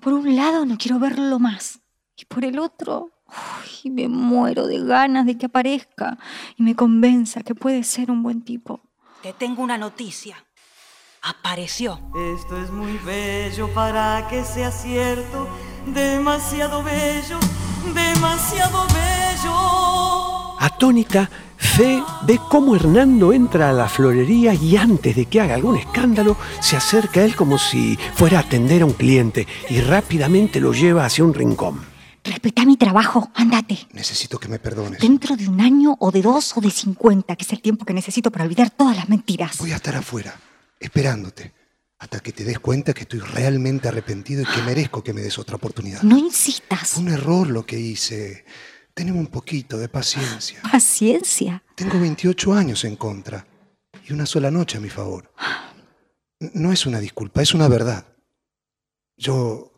Por 0.00 0.12
un 0.14 0.36
lado 0.36 0.64
no 0.64 0.78
quiero 0.78 0.98
verlo 0.98 1.38
más. 1.38 1.80
Y 2.16 2.24
por 2.24 2.44
el 2.44 2.58
otro, 2.58 3.10
uy, 3.28 3.90
me 3.90 4.08
muero 4.08 4.66
de 4.66 4.78
ganas 4.84 5.26
de 5.26 5.36
que 5.36 5.46
aparezca 5.46 6.18
y 6.56 6.62
me 6.62 6.74
convenza 6.74 7.42
que 7.42 7.54
puede 7.54 7.82
ser 7.84 8.10
un 8.10 8.22
buen 8.22 8.42
tipo. 8.42 8.80
Te 9.22 9.32
tengo 9.32 9.62
una 9.62 9.78
noticia. 9.78 10.36
Apareció. 11.22 12.00
Esto 12.36 12.62
es 12.62 12.70
muy 12.70 12.96
bello 12.98 13.68
para 13.74 14.28
que 14.28 14.44
sea 14.44 14.70
cierto, 14.70 15.48
demasiado 15.86 16.82
bello, 16.82 17.38
demasiado 17.92 18.86
bello. 18.86 20.56
Atónita, 20.60 21.28
Fe 21.56 22.02
ve 22.22 22.38
cómo 22.48 22.76
Hernando 22.76 23.32
entra 23.32 23.70
a 23.70 23.72
la 23.72 23.88
florería 23.88 24.54
y 24.54 24.76
antes 24.76 25.16
de 25.16 25.26
que 25.26 25.40
haga 25.40 25.56
algún 25.56 25.76
escándalo, 25.76 26.36
se 26.60 26.76
acerca 26.76 27.20
a 27.20 27.24
él 27.24 27.34
como 27.34 27.58
si 27.58 27.98
fuera 28.14 28.38
a 28.38 28.42
atender 28.42 28.82
a 28.82 28.86
un 28.86 28.92
cliente 28.92 29.46
y 29.68 29.80
rápidamente 29.80 30.60
lo 30.60 30.72
lleva 30.72 31.04
hacia 31.04 31.24
un 31.24 31.34
rincón. 31.34 31.97
Respetá 32.28 32.66
mi 32.66 32.76
trabajo, 32.76 33.30
ándate. 33.34 33.78
Necesito 33.94 34.38
que 34.38 34.48
me 34.48 34.58
perdones. 34.58 35.00
Dentro 35.00 35.34
de 35.34 35.48
un 35.48 35.62
año 35.62 35.96
o 35.98 36.10
de 36.10 36.20
dos 36.20 36.54
o 36.58 36.60
de 36.60 36.70
cincuenta, 36.70 37.36
que 37.36 37.44
es 37.44 37.52
el 37.52 37.62
tiempo 37.62 37.86
que 37.86 37.94
necesito 37.94 38.30
para 38.30 38.44
olvidar 38.44 38.68
todas 38.68 38.94
las 38.96 39.08
mentiras. 39.08 39.56
Voy 39.56 39.72
a 39.72 39.76
estar 39.76 39.96
afuera, 39.96 40.38
esperándote, 40.78 41.54
hasta 41.98 42.20
que 42.20 42.32
te 42.32 42.44
des 42.44 42.58
cuenta 42.58 42.92
que 42.92 43.02
estoy 43.02 43.20
realmente 43.20 43.88
arrepentido 43.88 44.42
y 44.42 44.44
que 44.44 44.60
merezco 44.60 45.02
que 45.02 45.14
me 45.14 45.22
des 45.22 45.38
otra 45.38 45.56
oportunidad. 45.56 46.02
No 46.02 46.18
insistas. 46.18 46.90
Fue 46.90 47.02
un 47.02 47.08
error 47.08 47.48
lo 47.48 47.64
que 47.64 47.80
hice. 47.80 48.44
Teneme 48.92 49.18
un 49.18 49.28
poquito 49.28 49.78
de 49.78 49.88
paciencia. 49.88 50.60
Paciencia. 50.70 51.62
Tengo 51.74 51.98
28 51.98 52.52
años 52.52 52.84
en 52.84 52.96
contra 52.96 53.46
y 54.06 54.12
una 54.12 54.26
sola 54.26 54.50
noche 54.50 54.76
a 54.76 54.80
mi 54.82 54.90
favor. 54.90 55.32
No 56.52 56.72
es 56.72 56.84
una 56.84 57.00
disculpa, 57.00 57.40
es 57.40 57.54
una 57.54 57.68
verdad. 57.68 58.04
Yo... 59.16 59.72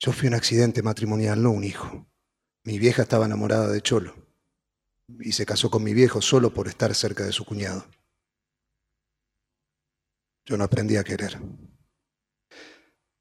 Yo 0.00 0.12
fui 0.12 0.28
un 0.28 0.34
accidente 0.34 0.82
matrimonial, 0.82 1.42
no 1.42 1.50
un 1.50 1.64
hijo. 1.64 2.06
Mi 2.62 2.78
vieja 2.78 3.02
estaba 3.02 3.26
enamorada 3.26 3.68
de 3.68 3.82
Cholo 3.82 4.14
y 5.20 5.32
se 5.32 5.44
casó 5.44 5.70
con 5.70 5.82
mi 5.82 5.92
viejo 5.92 6.22
solo 6.22 6.54
por 6.54 6.68
estar 6.68 6.94
cerca 6.94 7.24
de 7.24 7.32
su 7.32 7.44
cuñado. 7.44 7.84
Yo 10.44 10.56
no 10.56 10.64
aprendí 10.64 10.96
a 10.96 11.04
querer. 11.04 11.38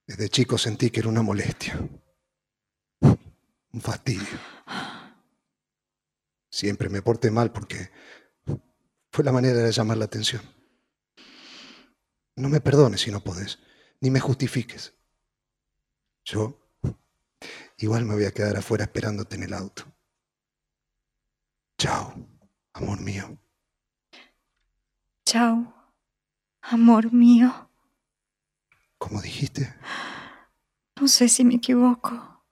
Desde 0.06 0.30
chico 0.30 0.58
sentí 0.58 0.92
que 0.92 1.00
era 1.00 1.10
una 1.10 1.22
molestia, 1.22 1.80
un 3.02 3.82
fastidio. 3.82 4.40
Siempre 6.50 6.90
me 6.90 7.02
porté 7.02 7.32
mal 7.32 7.52
porque 7.52 7.90
fue 9.12 9.24
la 9.24 9.32
manera 9.32 9.58
de 9.58 9.72
llamar 9.72 9.98
la 9.98 10.06
atención. 10.06 10.42
No 12.36 12.50
me 12.50 12.62
perdones 12.62 13.02
si 13.02 13.12
no 13.12 13.24
podés, 13.24 13.60
ni 14.00 14.12
me 14.12 14.20
justifiques. 14.20 14.94
Yo 16.24 16.66
igual 17.78 18.06
me 18.06 18.16
voy 18.16 18.26
a 18.26 18.32
quedar 18.32 18.58
afuera 18.58 18.86
esperándote 18.86 19.36
en 19.36 19.44
el 19.44 19.54
auto. 19.54 19.84
Chao, 21.78 22.13
amor 22.74 23.00
mío. 23.02 23.38
Chao, 25.26 25.74
amor 26.62 27.13
mío. 27.13 27.70
¿Cómo 28.98 29.22
dijiste? 29.22 29.76
No 31.00 31.08
sé 31.08 31.30
si 31.30 31.44
me 31.44 31.56
equivoco, 31.56 32.44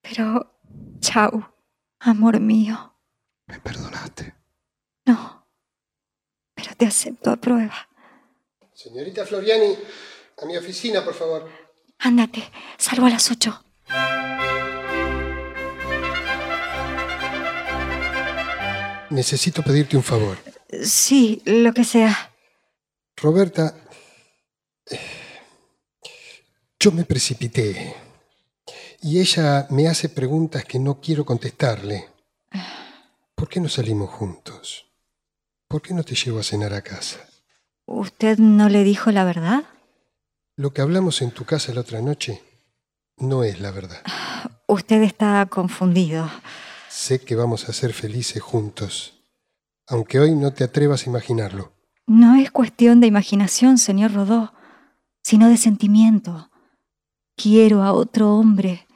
pero 0.00 0.60
chao, 1.00 1.54
amor 1.98 2.38
mío. 2.38 2.94
¿Me 3.46 3.58
perdonaste? 3.58 4.34
No, 5.06 5.48
pero 6.54 6.74
te 6.76 6.86
acepto 6.86 7.30
a 7.30 7.36
prueba. 7.36 7.74
Señorita 8.72 9.24
Floriani, 9.24 9.76
a 10.40 10.46
mi 10.46 10.56
oficina, 10.56 11.04
por 11.04 11.14
favor. 11.14 11.50
Ándate, 11.98 12.44
salgo 12.76 13.06
a 13.06 13.10
las 13.10 13.30
ocho. 13.30 13.64
Necesito 19.10 19.62
pedirte 19.62 19.96
un 19.96 20.02
favor. 20.02 20.36
Sí, 20.82 21.42
lo 21.44 21.72
que 21.72 21.84
sea. 21.84 22.32
Roberta, 23.16 23.74
yo 26.78 26.92
me 26.92 27.04
precipité 27.04 27.94
y 29.00 29.20
ella 29.20 29.66
me 29.70 29.88
hace 29.88 30.08
preguntas 30.08 30.64
que 30.64 30.78
no 30.78 31.00
quiero 31.00 31.24
contestarle. 31.24 32.08
¿Por 33.34 33.48
qué 33.48 33.60
no 33.60 33.68
salimos 33.68 34.10
juntos? 34.10 34.86
¿Por 35.68 35.82
qué 35.82 35.94
no 35.94 36.02
te 36.02 36.14
llevo 36.14 36.40
a 36.40 36.42
cenar 36.42 36.72
a 36.74 36.82
casa? 36.82 37.20
¿Usted 37.86 38.38
no 38.38 38.68
le 38.68 38.82
dijo 38.82 39.10
la 39.10 39.24
verdad? 39.24 39.64
Lo 40.56 40.72
que 40.72 40.80
hablamos 40.80 41.22
en 41.22 41.30
tu 41.30 41.44
casa 41.44 41.72
la 41.72 41.82
otra 41.82 42.00
noche 42.00 42.42
no 43.18 43.44
es 43.44 43.60
la 43.60 43.70
verdad. 43.70 44.02
Usted 44.66 45.02
está 45.02 45.46
confundido. 45.46 46.30
Sé 46.98 47.20
que 47.20 47.36
vamos 47.36 47.68
a 47.68 47.74
ser 47.74 47.92
felices 47.92 48.42
juntos, 48.42 49.22
aunque 49.86 50.18
hoy 50.18 50.34
no 50.34 50.54
te 50.54 50.64
atrevas 50.64 51.06
a 51.06 51.10
imaginarlo. 51.10 51.74
No 52.06 52.36
es 52.36 52.50
cuestión 52.50 53.00
de 53.00 53.06
imaginación, 53.06 53.76
señor 53.76 54.14
Rodó, 54.14 54.54
sino 55.22 55.50
de 55.50 55.58
sentimiento. 55.58 56.50
Quiero 57.36 57.82
a 57.82 57.92
otro 57.92 58.34
hombre. 58.34 58.88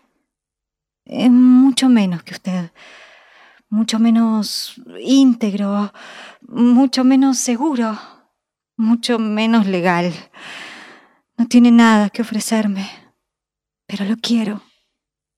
Es 1.05 1.31
mucho 1.31 1.91
menos 1.91 2.23
que 2.23 2.33
usted. 2.33 2.73
Mucho 3.69 3.99
menos 3.99 4.81
íntegro, 4.99 5.93
mucho 6.41 7.05
menos 7.05 7.37
seguro, 7.37 7.99
mucho 8.79 9.19
menos 9.19 9.67
legal. 9.67 10.15
No 11.37 11.47
tiene 11.49 11.71
nada 11.71 12.09
que 12.09 12.23
ofrecerme, 12.23 12.89
pero 13.87 14.07
lo 14.07 14.17
quiero 14.17 14.63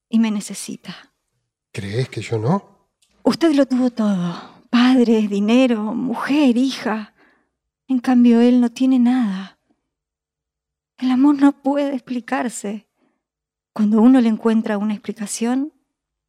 y 0.09 0.20
me 0.20 0.31
necesita. 0.31 1.12
¿Crees 1.72 2.11
que 2.11 2.20
yo 2.20 2.38
no? 2.38 2.90
Usted 3.22 3.54
lo 3.54 3.66
tuvo 3.66 3.90
todo. 3.90 4.62
Padre, 4.68 5.26
dinero, 5.26 5.94
mujer, 5.94 6.56
hija. 6.56 7.14
En 7.88 7.98
cambio, 7.98 8.40
él 8.40 8.61
no 8.61 8.70
tiene 8.70 8.98
nada. 8.98 9.58
El 10.98 11.11
amor 11.11 11.40
no 11.40 11.62
puede 11.62 11.94
explicarse. 11.94 12.87
Cuando 13.72 14.02
uno 14.02 14.20
le 14.20 14.28
encuentra 14.28 14.76
una 14.76 14.92
explicación, 14.92 15.72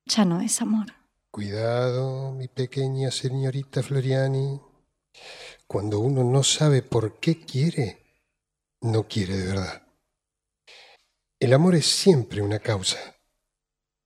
ya 0.05 0.23
no 0.23 0.39
es 0.39 0.61
amor. 0.61 0.93
Cuidado, 1.29 2.31
mi 2.31 2.47
pequeña 2.47 3.11
señorita 3.11 3.83
Floriani. 3.83 4.61
Cuando 5.67 5.99
uno 5.99 6.23
no 6.23 6.43
sabe 6.43 6.83
por 6.83 7.19
qué 7.19 7.41
quiere, 7.41 8.05
no 8.81 9.07
quiere 9.07 9.37
de 9.37 9.47
verdad. 9.47 9.87
El 11.39 11.53
amor 11.53 11.75
es 11.75 11.85
siempre 11.85 12.41
una 12.41 12.59
causa. 12.59 12.97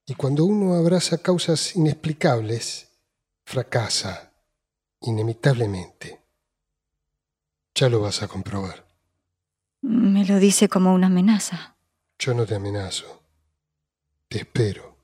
Y 0.10 0.16
cuando 0.16 0.46
uno 0.46 0.74
abraza 0.74 1.18
causas 1.18 1.76
inexplicables, 1.76 2.88
fracasa 3.44 4.32
inevitablemente. 5.02 6.22
Ya 7.76 7.90
lo 7.90 8.00
vas 8.00 8.24
a 8.24 8.30
comprobar. 8.30 8.88
Me 9.82 10.26
lo 10.26 10.40
dice 10.40 10.70
como 10.70 10.94
una 10.94 11.08
amenaza. 11.08 11.76
Yo 12.18 12.34
no 12.34 12.46
te 12.46 12.56
amenazo. 12.56 13.22
Te 14.30 14.40
espero. 14.40 14.96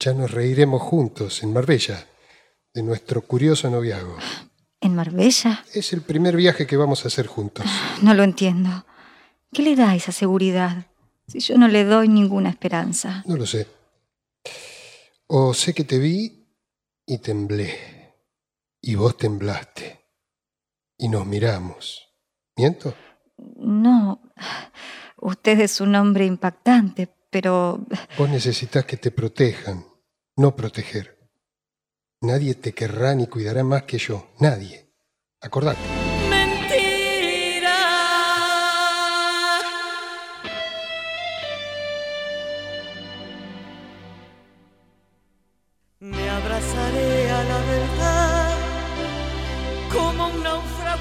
Ya 0.00 0.14
nos 0.14 0.30
reiremos 0.30 0.80
juntos 0.80 1.42
en 1.42 1.52
Marbella 1.52 2.06
de 2.72 2.82
nuestro 2.82 3.20
curioso 3.20 3.68
noviazgo. 3.68 4.16
¿En 4.80 4.94
Marbella? 4.94 5.62
Es 5.74 5.92
el 5.92 6.00
primer 6.00 6.36
viaje 6.36 6.66
que 6.66 6.78
vamos 6.78 7.04
a 7.04 7.08
hacer 7.08 7.26
juntos. 7.26 7.66
No 8.00 8.14
lo 8.14 8.22
entiendo. 8.22 8.86
¿Qué 9.52 9.62
le 9.62 9.76
da 9.76 9.94
esa 9.94 10.10
seguridad 10.10 10.86
si 11.26 11.40
yo 11.40 11.56
no 11.56 11.68
le 11.68 11.84
doy 11.84 12.08
ninguna 12.08 12.50
esperanza? 12.50 13.22
No 13.26 13.36
lo 13.36 13.46
sé. 13.46 13.66
O 15.26 15.54
sé 15.54 15.74
que 15.74 15.84
te 15.84 15.98
vi 15.98 16.46
y 17.06 17.18
temblé. 17.18 18.14
Y 18.80 18.94
vos 18.94 19.16
temblaste. 19.16 20.00
Y 20.98 21.08
nos 21.08 21.26
miramos. 21.26 22.06
¿Miento? 22.56 22.94
No. 23.56 24.20
Usted 25.20 25.60
es 25.60 25.80
un 25.80 25.94
hombre 25.94 26.26
impactante, 26.26 27.08
pero... 27.30 27.86
Vos 28.18 28.28
necesitas 28.28 28.84
que 28.84 28.96
te 28.96 29.10
protejan, 29.10 29.84
no 30.36 30.54
proteger. 30.54 31.18
Nadie 32.20 32.54
te 32.54 32.72
querrá 32.72 33.14
ni 33.14 33.26
cuidará 33.26 33.64
más 33.64 33.84
que 33.84 33.98
yo. 33.98 34.28
Nadie. 34.38 34.92
Acordate. 35.40 36.03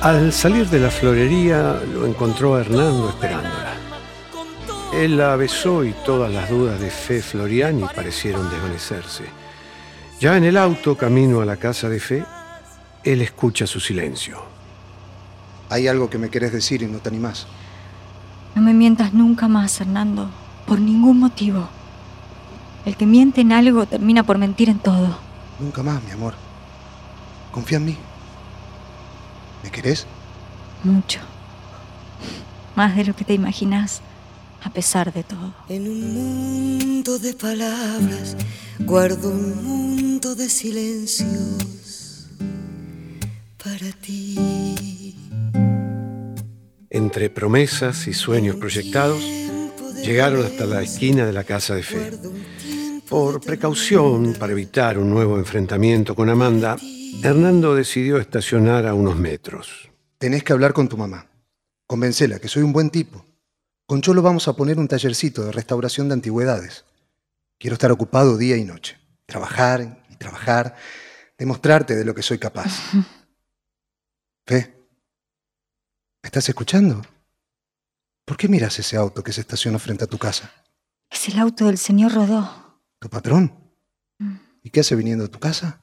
Al 0.03 0.33
salir 0.33 0.67
de 0.67 0.81
la 0.81 0.91
florería 0.91 1.81
lo 1.93 2.05
encontró 2.05 2.55
a 2.55 2.59
Hernando 2.59 3.07
esperándola. 3.07 3.71
Él 4.93 5.15
la 5.15 5.37
besó 5.37 5.85
y 5.85 5.93
todas 6.05 6.29
las 6.29 6.49
dudas 6.49 6.77
de 6.81 6.89
Fe 6.89 7.21
Floriani 7.21 7.85
parecieron 7.95 8.49
desvanecerse. 8.49 9.23
Ya 10.19 10.35
en 10.35 10.43
el 10.43 10.57
auto, 10.57 10.97
camino 10.97 11.39
a 11.39 11.45
la 11.45 11.55
casa 11.55 11.87
de 11.87 12.01
Fe, 12.01 12.25
él 13.05 13.21
escucha 13.21 13.65
su 13.65 13.79
silencio. 13.79 14.43
Hay 15.69 15.87
algo 15.87 16.09
que 16.09 16.17
me 16.17 16.29
querés 16.29 16.51
decir 16.51 16.81
y 16.81 16.87
no 16.87 16.97
te 16.97 17.07
animás. 17.07 17.47
No 18.55 18.61
me 18.61 18.73
mientas 18.73 19.13
nunca 19.13 19.47
más, 19.47 19.79
Hernando, 19.79 20.29
por 20.67 20.81
ningún 20.81 21.17
motivo. 21.17 21.69
El 22.85 22.97
que 22.97 23.05
miente 23.05 23.39
en 23.39 23.53
algo 23.53 23.85
termina 23.85 24.23
por 24.23 24.37
mentir 24.37 24.67
en 24.67 24.79
todo. 24.79 25.17
Nunca 25.61 25.81
más, 25.81 26.03
mi 26.03 26.11
amor. 26.11 26.33
Confía 27.53 27.77
en 27.77 27.85
mí. 27.85 27.97
¿Me 29.63 29.71
querés? 29.71 30.05
Mucho. 30.83 31.19
Más 32.75 32.95
de 32.95 33.05
lo 33.05 33.15
que 33.15 33.23
te 33.23 33.33
imaginas, 33.33 34.01
a 34.63 34.69
pesar 34.69 35.13
de 35.13 35.23
todo. 35.23 35.53
En 35.69 35.87
un 35.87 36.13
mundo 36.13 37.19
de 37.19 37.33
palabras 37.33 38.35
guardo 38.79 39.29
un 39.29 39.63
mundo 39.63 40.35
de 40.35 40.49
silencios 40.49 42.29
para 43.63 43.91
ti. 44.01 45.15
Entre 46.89 47.29
promesas 47.29 48.07
y 48.07 48.13
sueños 48.13 48.55
proyectados, 48.57 49.23
llegaron 50.03 50.45
hasta 50.45 50.65
la 50.65 50.81
esquina 50.81 51.25
de 51.25 51.33
la 51.33 51.43
casa 51.43 51.75
de 51.75 51.83
Fe. 51.83 52.11
Por 53.09 53.41
precaución, 53.41 54.35
para 54.39 54.53
evitar 54.53 54.97
un 54.97 55.09
nuevo 55.09 55.37
enfrentamiento 55.37 56.15
con 56.15 56.29
Amanda, 56.29 56.77
Hernando 57.21 57.75
decidió 57.75 58.17
estacionar 58.17 58.87
a 58.87 58.93
unos 58.93 59.15
metros. 59.17 59.89
Tenés 60.17 60.43
que 60.43 60.53
hablar 60.53 60.73
con 60.73 60.87
tu 60.87 60.97
mamá. 60.97 61.27
Convencela 61.85 62.39
que 62.39 62.47
soy 62.47 62.63
un 62.63 62.73
buen 62.73 62.89
tipo. 62.89 63.25
Con 63.85 64.01
Cholo 64.01 64.21
vamos 64.21 64.47
a 64.47 64.53
poner 64.53 64.79
un 64.79 64.87
tallercito 64.87 65.43
de 65.43 65.51
restauración 65.51 66.07
de 66.07 66.15
antigüedades. 66.15 66.85
Quiero 67.59 67.73
estar 67.73 67.91
ocupado 67.91 68.37
día 68.37 68.57
y 68.57 68.63
noche. 68.63 68.97
Trabajar 69.25 70.03
y 70.09 70.15
trabajar. 70.15 70.75
Demostrarte 71.37 71.95
de 71.95 72.05
lo 72.05 72.15
que 72.15 72.23
soy 72.23 72.39
capaz. 72.39 72.71
Fe, 74.47 74.73
¿me 76.23 76.27
estás 76.27 76.47
escuchando? 76.49 77.01
¿Por 78.25 78.37
qué 78.37 78.47
miras 78.47 78.79
ese 78.79 78.97
auto 78.97 79.23
que 79.23 79.33
se 79.33 79.41
estaciona 79.41 79.79
frente 79.79 80.05
a 80.05 80.07
tu 80.07 80.17
casa? 80.17 80.51
Es 81.09 81.27
el 81.27 81.37
auto 81.39 81.67
del 81.67 81.77
señor 81.77 82.13
Rodó. 82.13 82.81
¿Tu 82.99 83.09
patrón? 83.09 83.53
¿Y 84.63 84.69
qué 84.69 84.79
hace 84.79 84.95
viniendo 84.95 85.25
a 85.25 85.27
tu 85.27 85.39
casa? 85.39 85.82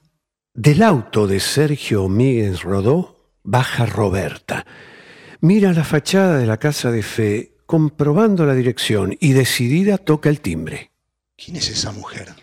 Del 0.53 0.83
auto 0.83 1.27
de 1.27 1.39
Sergio 1.39 2.09
Míguez 2.09 2.61
Rodó 2.63 3.31
baja 3.41 3.85
Roberta. 3.85 4.65
Mira 5.39 5.71
la 5.71 5.85
fachada 5.85 6.37
de 6.37 6.45
la 6.45 6.57
casa 6.57 6.91
de 6.91 7.03
Fe, 7.03 7.55
comprobando 7.65 8.45
la 8.45 8.53
dirección 8.53 9.15
y 9.21 9.31
decidida 9.31 9.97
toca 9.97 10.27
el 10.27 10.41
timbre. 10.41 10.91
¿Quién 11.37 11.55
es 11.55 11.69
esa 11.69 11.93
mujer? 11.93 12.33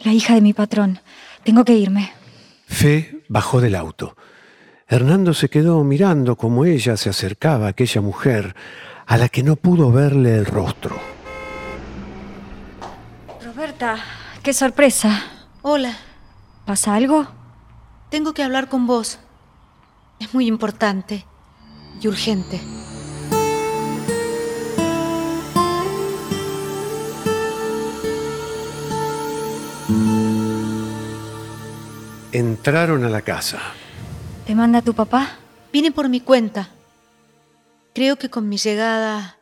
La 0.00 0.12
hija 0.12 0.34
de 0.34 0.40
mi 0.40 0.52
patrón. 0.52 0.98
Tengo 1.44 1.64
que 1.64 1.74
irme. 1.74 2.12
Fe 2.66 3.22
bajó 3.28 3.60
del 3.60 3.76
auto. 3.76 4.16
Hernando 4.88 5.32
se 5.32 5.48
quedó 5.48 5.84
mirando 5.84 6.36
cómo 6.36 6.64
ella 6.64 6.96
se 6.96 7.08
acercaba 7.08 7.66
a 7.66 7.70
aquella 7.70 8.00
mujer 8.00 8.56
a 9.06 9.16
la 9.16 9.28
que 9.28 9.44
no 9.44 9.54
pudo 9.54 9.92
verle 9.92 10.34
el 10.34 10.44
rostro. 10.44 10.98
Roberta, 13.44 13.96
qué 14.42 14.52
sorpresa. 14.52 15.46
Hola, 15.62 15.96
¿Pasa 16.64 16.94
algo? 16.94 17.26
Tengo 18.14 18.32
que 18.32 18.44
hablar 18.44 18.68
con 18.68 18.86
vos. 18.86 19.18
Es 20.20 20.32
muy 20.34 20.46
importante 20.46 21.26
y 22.00 22.06
urgente. 22.06 22.60
Entraron 32.30 33.02
a 33.02 33.08
la 33.08 33.22
casa. 33.22 33.58
¿Te 34.46 34.54
manda 34.54 34.80
tu 34.80 34.94
papá? 34.94 35.32
Vine 35.72 35.90
por 35.90 36.08
mi 36.08 36.20
cuenta. 36.20 36.68
Creo 37.94 38.14
que 38.14 38.30
con 38.30 38.48
mi 38.48 38.58
llegada 38.58 39.40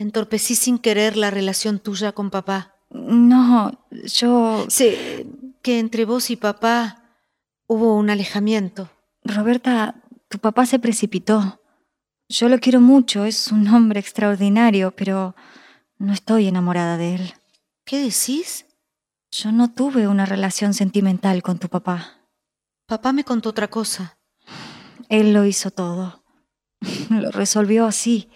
entorpecí 0.00 0.56
sin 0.56 0.80
querer 0.80 1.16
la 1.16 1.30
relación 1.30 1.78
tuya 1.78 2.10
con 2.10 2.30
papá. 2.30 2.74
No, 2.90 3.70
yo... 3.92 4.66
Sé 4.68 5.24
que 5.62 5.78
entre 5.78 6.04
vos 6.04 6.30
y 6.30 6.34
papá 6.34 7.01
hubo 7.66 7.96
un 7.96 8.10
alejamiento. 8.10 8.90
Roberta, 9.24 9.96
tu 10.28 10.38
papá 10.38 10.66
se 10.66 10.78
precipitó. 10.78 11.60
Yo 12.28 12.48
lo 12.48 12.58
quiero 12.58 12.80
mucho, 12.80 13.24
es 13.24 13.52
un 13.52 13.68
hombre 13.68 14.00
extraordinario, 14.00 14.92
pero 14.92 15.34
no 15.98 16.12
estoy 16.12 16.48
enamorada 16.48 16.96
de 16.96 17.16
él. 17.16 17.34
¿Qué 17.84 17.98
decís? 17.98 18.66
Yo 19.30 19.52
no 19.52 19.70
tuve 19.72 20.08
una 20.08 20.26
relación 20.26 20.74
sentimental 20.74 21.42
con 21.42 21.58
tu 21.58 21.68
papá. 21.68 22.18
Papá 22.86 23.12
me 23.12 23.24
contó 23.24 23.50
otra 23.50 23.68
cosa. 23.68 24.18
Él 25.08 25.32
lo 25.32 25.44
hizo 25.44 25.70
todo. 25.70 26.22
Lo 27.10 27.30
resolvió 27.30 27.86
así. 27.86 28.28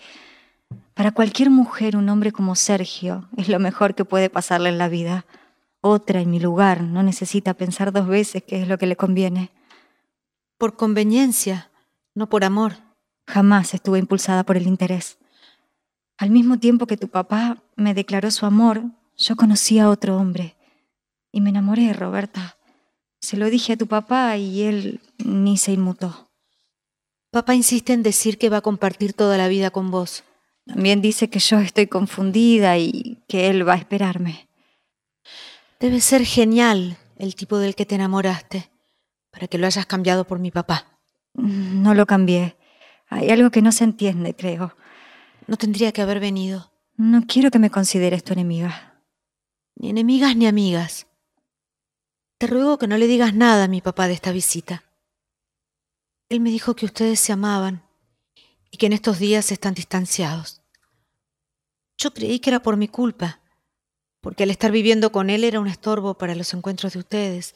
Para 0.95 1.13
cualquier 1.13 1.51
mujer, 1.51 1.97
un 1.97 2.09
hombre 2.09 2.33
como 2.33 2.55
Sergio 2.55 3.29
es 3.37 3.49
lo 3.49 3.59
mejor 3.59 3.95
que 3.95 4.05
puede 4.05 4.31
pasarle 4.31 4.69
en 4.69 4.79
la 4.79 4.89
vida. 4.89 5.27
Otra 5.81 6.21
en 6.21 6.31
mi 6.31 6.41
lugar 6.41 6.83
no 6.83 7.03
necesita 7.03 7.55
pensar 7.55 7.93
dos 7.93 8.07
veces 8.07 8.43
qué 8.43 8.63
es 8.63 8.69
lo 8.69 8.79
que 8.79 8.87
le 8.87 8.97
conviene. 8.97 9.51
Por 10.59 10.77
conveniencia, 10.77 11.71
no 12.15 12.29
por 12.29 12.45
amor. 12.45 12.75
Jamás 13.27 13.75
estuve 13.75 13.99
impulsada 13.99 14.45
por 14.45 14.57
el 14.57 14.67
interés. 14.67 15.19
Al 16.19 16.31
mismo 16.31 16.59
tiempo 16.59 16.87
que 16.87 16.97
tu 16.97 17.09
papá 17.09 17.63
me 17.77 17.93
declaró 17.93 18.31
su 18.31 18.47
amor, 18.47 18.83
yo 19.17 19.37
conocí 19.37 19.79
a 19.79 19.91
otro 19.91 20.17
hombre. 20.17 20.57
Y 21.31 21.41
me 21.41 21.51
enamoré, 21.51 21.93
Roberta. 21.93 22.57
Se 23.21 23.37
lo 23.37 23.51
dije 23.51 23.75
a 23.75 23.77
tu 23.77 23.87
papá 23.87 24.37
y 24.37 24.63
él 24.63 25.01
ni 25.19 25.59
se 25.59 25.73
inmutó. 25.73 26.31
Papá 27.31 27.55
insiste 27.55 27.93
en 27.93 28.03
decir 28.03 28.39
que 28.39 28.49
va 28.49 28.59
a 28.59 28.63
compartir 28.63 29.13
toda 29.13 29.37
la 29.37 29.49
vida 29.49 29.71
con 29.71 29.91
vos. 29.91 30.25
También 30.65 31.03
dice 31.03 31.29
que 31.29 31.39
yo 31.39 31.59
estoy 31.61 31.87
confundida 31.87 32.79
y 32.79 33.23
que 33.29 33.49
él 33.49 33.69
va 33.69 33.75
a 33.75 33.79
esperarme. 33.79 34.46
Debe 35.79 36.01
ser 36.01 36.25
genial 36.25 36.97
el 37.17 37.35
tipo 37.35 37.59
del 37.59 37.75
que 37.75 37.85
te 37.85 37.97
enamoraste, 37.97 38.71
para 39.31 39.47
que 39.47 39.59
lo 39.59 39.67
hayas 39.67 39.87
cambiado 39.87 40.27
por 40.27 40.39
mi 40.39 40.51
papá. 40.51 40.99
No 41.35 41.93
lo 41.93 42.07
cambié. 42.07 42.57
Hay 43.09 43.31
algo 43.31 43.51
que 43.51 43.63
no 43.63 43.73
se 43.73 43.85
entiende, 43.85 44.35
creo. 44.35 44.77
No 45.47 45.57
tendría 45.57 45.93
que 45.93 46.03
haber 46.03 46.19
venido. 46.19 46.73
No 46.97 47.27
quiero 47.27 47.51
que 47.51 47.59
me 47.59 47.71
consideres 47.71 48.25
tu 48.25 48.33
enemiga. 48.33 49.03
Ni 49.75 49.91
enemigas 49.91 50.35
ni 50.35 50.47
amigas. 50.47 51.07
Te 52.39 52.47
ruego 52.47 52.79
que 52.79 52.89
no 52.89 52.97
le 52.97 53.07
digas 53.07 53.35
nada 53.35 53.65
a 53.65 53.69
mi 53.69 53.83
papá 53.83 54.09
de 54.09 54.15
esta 54.15 54.33
visita. 54.33 54.85
Él 56.31 56.41
me 56.41 56.51
dijo 56.51 56.75
que 56.75 56.87
ustedes 56.87 57.21
se 57.21 57.33
amaban 57.33 57.83
y 58.71 58.79
que 58.79 58.87
en 58.87 58.95
estos 58.95 59.19
días 59.19 59.53
están 59.53 59.75
distanciados. 59.75 60.63
Yo 61.99 62.13
creí 62.13 62.41
que 62.41 62.51
era 62.51 62.61
por 62.61 62.77
mi 62.77 62.89
culpa, 62.89 63.41
porque 64.27 64.43
al 64.43 64.51
estar 64.51 64.73
viviendo 64.73 65.13
con 65.13 65.31
él 65.31 65.45
era 65.45 65.61
un 65.61 65.69
estorbo 65.69 66.15
para 66.15 66.35
los 66.35 66.53
encuentros 66.53 66.95
de 66.95 66.99
ustedes. 66.99 67.55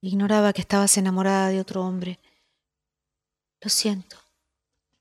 Ignoraba 0.00 0.52
que 0.52 0.60
estabas 0.60 0.96
enamorada 0.96 1.48
de 1.48 1.58
otro 1.58 1.82
hombre. 1.82 2.20
Lo 3.60 3.68
siento, 3.68 4.16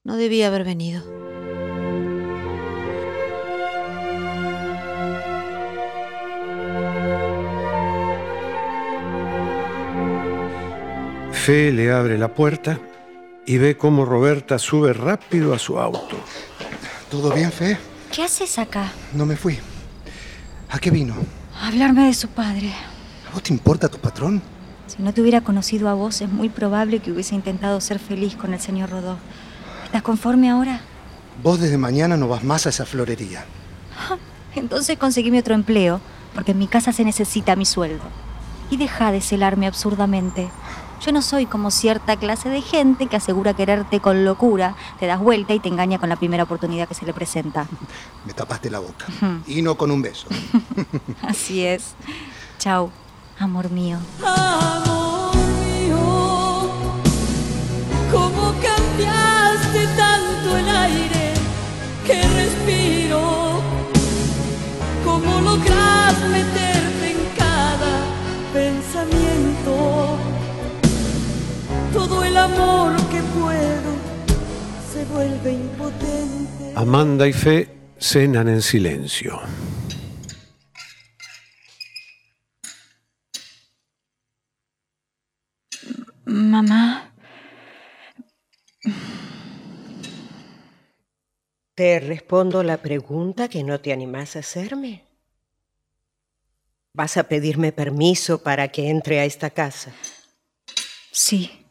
no 0.03 0.17
debía 0.17 0.47
haber 0.47 0.63
venido. 0.63 1.03
Fe 11.31 11.71
le 11.71 11.91
abre 11.91 12.17
la 12.17 12.33
puerta 12.33 12.79
y 13.45 13.59
ve 13.59 13.77
cómo 13.77 14.03
Roberta 14.03 14.57
sube 14.57 14.93
rápido 14.93 15.53
a 15.53 15.59
su 15.59 15.77
auto. 15.77 16.17
¿Todo 17.11 17.31
bien, 17.31 17.51
Fe? 17.51 17.77
¿Qué 18.11 18.23
haces 18.23 18.57
acá? 18.57 18.91
No 19.13 19.27
me 19.27 19.35
fui. 19.35 19.59
¿A 20.73 20.79
qué 20.79 20.89
vino? 20.89 21.13
A 21.61 21.67
hablarme 21.67 22.07
de 22.07 22.15
su 22.15 22.29
padre. 22.29 22.73
¿A 23.29 23.31
vos 23.31 23.43
te 23.43 23.53
importa 23.53 23.87
tu 23.89 23.99
patrón? 23.99 24.41
Si 24.87 25.03
no 25.03 25.13
te 25.13 25.21
hubiera 25.21 25.41
conocido 25.41 25.87
a 25.87 25.93
vos, 25.93 26.19
es 26.21 26.31
muy 26.31 26.49
probable 26.49 26.97
que 26.97 27.11
hubiese 27.11 27.35
intentado 27.35 27.79
ser 27.79 27.99
feliz 27.99 28.35
con 28.35 28.55
el 28.55 28.59
señor 28.59 28.89
Rodó. 28.89 29.19
¿Estás 29.85 30.01
conforme 30.01 30.49
ahora? 30.49 30.81
Vos 31.43 31.59
desde 31.59 31.77
mañana 31.77 32.17
no 32.17 32.27
vas 32.27 32.43
más 32.43 32.65
a 32.65 32.69
esa 32.69 32.87
florería. 32.87 33.45
Entonces 34.55 34.97
conseguime 34.97 35.41
otro 35.41 35.53
empleo, 35.53 36.01
porque 36.33 36.53
en 36.53 36.57
mi 36.57 36.65
casa 36.65 36.91
se 36.91 37.05
necesita 37.05 37.55
mi 37.55 37.65
sueldo. 37.65 38.05
Y 38.71 38.77
deja 38.77 39.11
de 39.11 39.21
celarme 39.21 39.67
absurdamente. 39.67 40.49
Yo 41.05 41.11
no 41.11 41.21
soy 41.21 41.45
como 41.47 41.69
cierta 41.69 42.15
clase 42.15 42.47
de 42.47 42.61
gente 42.61 43.07
que 43.07 43.17
asegura 43.17 43.53
quererte 43.53 43.99
con 43.99 44.23
locura, 44.23 44.77
te 45.01 45.05
das 45.05 45.19
vuelta 45.19 45.53
y 45.53 45.59
te 45.59 45.67
engaña 45.67 45.99
con 45.99 46.07
la 46.07 46.15
primera 46.15 46.43
oportunidad 46.43 46.87
que 46.87 46.93
se 46.93 47.05
le 47.05 47.13
presenta. 47.13 47.67
Me 48.25 48.33
tapaste 48.33 48.69
la 48.69 48.79
boca. 48.79 49.07
Y 49.45 49.61
no 49.61 49.75
con 49.75 49.91
un 49.91 50.01
beso. 50.01 50.27
Así 51.21 51.65
es. 51.65 51.95
Chao, 52.57 52.89
amor 53.37 53.69
mío. 53.69 53.97
Amor 54.25 55.35
mío, 55.35 56.69
cómo 58.09 58.53
cambiaste 58.61 59.87
tanto 59.97 60.57
el 60.57 60.69
aire 60.69 61.33
que 62.07 62.21
respiro, 62.21 63.59
cómo 65.03 65.41
logras 65.41 66.29
meterte 66.29 67.11
en 67.11 67.17
cada 67.37 68.05
pensamiento. 68.53 70.22
Todo 71.93 72.23
el 72.23 72.35
amor 72.35 72.95
que 73.11 73.21
puedo 73.21 73.91
se 74.91 75.05
vuelve 75.05 75.53
impotente. 75.53 76.73
Amanda 76.75 77.27
y 77.27 77.33
Fe 77.33 77.69
cenan 77.99 78.49
en 78.49 78.61
silencio. 78.61 79.39
Mamá, 86.25 87.13
¿Te 91.75 91.99
respondo 91.99 92.61
la 92.61 92.77
pregunta 92.77 93.47
que 93.47 93.63
no 93.63 93.79
te 93.79 93.91
animás 93.93 94.35
a 94.35 94.39
hacerme? 94.39 95.05
¿Vas 96.93 97.17
a 97.17 97.23
pedirme 97.23 97.71
permiso 97.71 98.43
para 98.43 98.67
que 98.67 98.89
entre 98.89 99.19
a 99.19 99.25
esta 99.25 99.49
casa? 99.49 99.91
sí. 101.11 101.62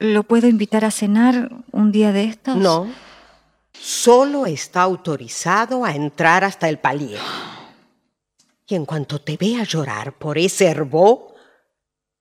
¿Lo 0.00 0.22
puedo 0.22 0.48
invitar 0.48 0.86
a 0.86 0.90
cenar 0.90 1.50
un 1.72 1.92
día 1.92 2.10
de 2.10 2.24
estos? 2.24 2.56
No. 2.56 2.90
Solo 3.78 4.46
está 4.46 4.80
autorizado 4.80 5.84
a 5.84 5.94
entrar 5.94 6.42
hasta 6.42 6.70
el 6.70 6.78
palier. 6.78 7.20
Y 8.66 8.76
en 8.76 8.86
cuanto 8.86 9.20
te 9.20 9.36
vea 9.36 9.62
llorar 9.64 10.14
por 10.14 10.38
ese 10.38 10.68
herbó, 10.68 11.34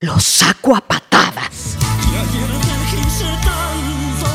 lo 0.01 0.19
saco 0.19 0.75
a 0.75 0.81
patadas. 0.81 1.77
Y 2.11 2.17
ayer 2.17 2.49
te 2.59 2.75
quise 2.91 3.23
tanto 3.47 4.27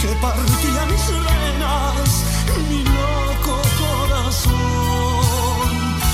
que 0.00 0.08
partía 0.20 0.86
mis 0.86 1.06
venas, 1.08 2.24
mi 2.68 2.82
loco 2.82 3.62
corazón. 3.78 4.50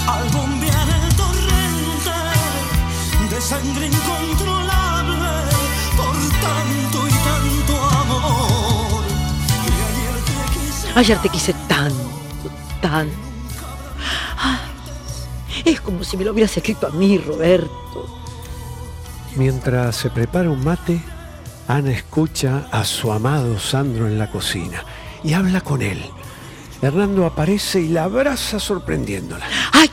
Al 0.06 0.28
bombear 0.28 0.88
el 0.90 1.08
torrente 1.16 2.16
de 3.34 3.40
sangre 3.40 3.86
incontrolable 3.86 4.27
Ayer 10.94 11.18
te 11.18 11.28
quise 11.28 11.54
tanto, 11.68 11.94
tanto. 12.80 13.14
Ay, 14.36 15.62
es 15.64 15.80
como 15.80 16.02
si 16.04 16.16
me 16.16 16.24
lo 16.24 16.32
hubieras 16.32 16.56
escrito 16.56 16.86
a 16.86 16.90
mí, 16.90 17.18
Roberto. 17.18 18.18
Mientras 19.36 19.96
se 19.96 20.10
prepara 20.10 20.50
un 20.50 20.64
mate, 20.64 21.00
Ana 21.68 21.92
escucha 21.92 22.66
a 22.72 22.84
su 22.84 23.12
amado 23.12 23.58
Sandro 23.58 24.08
en 24.08 24.18
la 24.18 24.30
cocina 24.30 24.82
y 25.22 25.34
habla 25.34 25.60
con 25.60 25.82
él. 25.82 26.02
Hernando 26.80 27.26
aparece 27.26 27.80
y 27.80 27.88
la 27.88 28.04
abraza 28.04 28.58
sorprendiéndola. 28.58 29.44
¡Ay! 29.72 29.90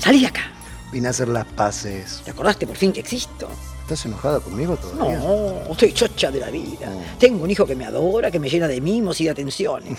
Salí 0.00 0.20
de 0.20 0.28
acá. 0.28 0.42
Vine 0.92 1.08
a 1.08 1.10
hacer 1.10 1.28
las 1.28 1.44
paces. 1.44 2.22
¿Te 2.24 2.30
acordaste 2.30 2.66
por 2.66 2.76
fin 2.76 2.92
que 2.92 3.00
existo? 3.00 3.48
¿Estás 3.82 4.04
enojada 4.06 4.40
conmigo 4.40 4.76
todavía? 4.76 5.18
No, 5.18 5.70
estoy 5.70 5.92
chocha 5.92 6.30
de 6.30 6.40
la 6.40 6.50
vida. 6.50 6.90
Tengo 7.18 7.44
un 7.44 7.50
hijo 7.50 7.66
que 7.66 7.76
me 7.76 7.84
adora, 7.84 8.30
que 8.30 8.40
me 8.40 8.48
llena 8.48 8.66
de 8.66 8.80
mimos 8.80 9.20
y 9.20 9.24
de 9.24 9.30
atenciones. 9.30 9.98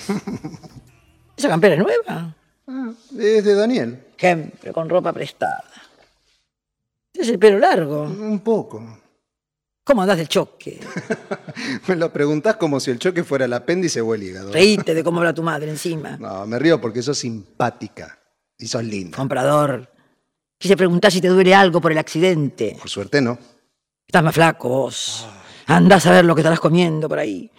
¿Esa 1.38 1.50
campera 1.50 1.76
es 1.76 1.82
nueva? 1.82 2.36
Ah, 2.68 2.92
es 3.18 3.46
de 3.46 3.54
Daniel. 3.54 4.08
Siempre 4.18 4.74
con 4.74 4.90
ropa 4.90 5.14
prestada. 5.14 5.64
¿Es 7.14 7.30
el 7.30 7.40
pelo 7.40 7.60
largo? 7.60 8.04
Un 8.04 8.40
poco. 8.40 9.00
¿Cómo 9.84 10.02
andás 10.02 10.18
del 10.18 10.28
choque? 10.28 10.82
Me 11.88 11.96
lo 11.96 12.12
preguntás 12.12 12.58
como 12.58 12.80
si 12.80 12.92
el 12.92 13.00
choque 13.00 13.24
fuera 13.24 13.46
el 13.46 13.54
apéndice 13.54 14.02
o 14.02 14.14
el 14.14 14.24
hígado. 14.24 14.52
Reíte 14.52 14.94
de 14.94 15.04
cómo 15.04 15.20
habla 15.20 15.34
tu 15.34 15.44
madre 15.44 15.70
encima. 15.70 16.18
No, 16.18 16.46
me 16.46 16.60
río 16.60 16.82
porque 16.82 17.02
sos 17.02 17.18
simpática. 17.18 18.20
Y 18.60 18.68
sos 18.68 18.84
linda. 18.84 19.16
Comprador. 19.16 19.90
Quise 20.58 20.76
preguntar 20.76 21.12
si 21.12 21.22
te 21.22 21.28
duele 21.28 21.54
algo 21.54 21.80
por 21.80 21.92
el 21.92 21.98
accidente. 21.98 22.78
Por 22.80 22.90
suerte 22.90 23.22
no. 23.22 23.38
Estás 24.08 24.24
más 24.24 24.34
flaco 24.34 24.70
vos. 24.70 25.28
Andás 25.68 26.06
a 26.08 26.12
ver 26.12 26.26
lo 26.26 26.34
que 26.34 26.42
estarás 26.42 26.60
comiendo 26.60 27.08
por 27.08 27.20
ahí. 27.20 27.52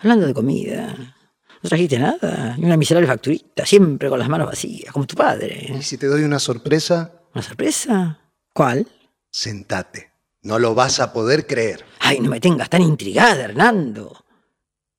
Hablando 0.00 0.26
de 0.26 0.34
comida. 0.34 1.16
No 1.62 1.68
trajiste 1.68 1.98
nada. 1.98 2.56
Ni 2.58 2.66
una 2.66 2.76
miserable 2.76 3.06
facturita. 3.06 3.64
Siempre 3.64 4.08
con 4.08 4.18
las 4.18 4.28
manos 4.28 4.48
vacías, 4.48 4.92
como 4.92 5.06
tu 5.06 5.14
padre. 5.14 5.72
¿Y 5.78 5.82
si 5.82 5.96
te 5.96 6.06
doy 6.06 6.24
una 6.24 6.38
sorpresa? 6.38 7.12
¿Una 7.32 7.42
sorpresa? 7.42 8.18
¿Cuál? 8.52 8.86
Sentate. 9.30 10.12
No 10.42 10.58
lo 10.58 10.74
vas 10.74 10.98
a 11.00 11.12
poder 11.12 11.46
creer. 11.46 11.84
Ay, 12.00 12.18
no 12.20 12.28
me 12.28 12.40
tengas 12.40 12.68
tan 12.68 12.82
intrigada, 12.82 13.44
Hernando. 13.44 14.24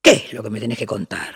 ¿Qué 0.02 0.12
es 0.12 0.34
lo 0.34 0.42
que 0.42 0.50
me 0.50 0.60
tenés 0.60 0.78
que 0.78 0.86
contar? 0.86 1.36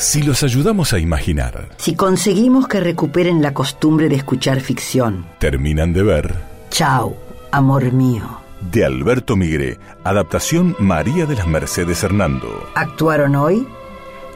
Si 0.00 0.22
los 0.22 0.42
ayudamos 0.42 0.94
a 0.94 0.98
imaginar, 0.98 1.68
Si 1.76 1.94
conseguimos 1.94 2.66
que 2.68 2.80
recuperen 2.80 3.42
la 3.42 3.52
costumbre 3.52 4.08
de 4.08 4.16
escuchar 4.16 4.60
ficción. 4.60 5.26
terminan 5.38 5.92
de 5.92 6.02
ver 6.02 6.34
Chao, 6.70 7.14
amor 7.52 7.92
mío. 7.92 8.22
de 8.72 8.84
Alberto 8.86 9.36
Migre, 9.36 9.78
adaptación 10.02 10.74
María 10.78 11.26
de 11.26 11.34
las 11.36 11.46
Mercedes 11.46 12.02
Hernando. 12.02 12.48
Actuaron 12.74 13.36
hoy 13.36 13.66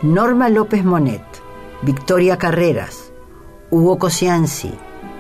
Norma 0.03 0.51
López 0.51 0.85
Monet, 0.85 1.25
Victoria 1.81 2.37
Carreras, 2.37 3.11
Hugo 3.71 3.99
Cosianzi, 3.99 4.73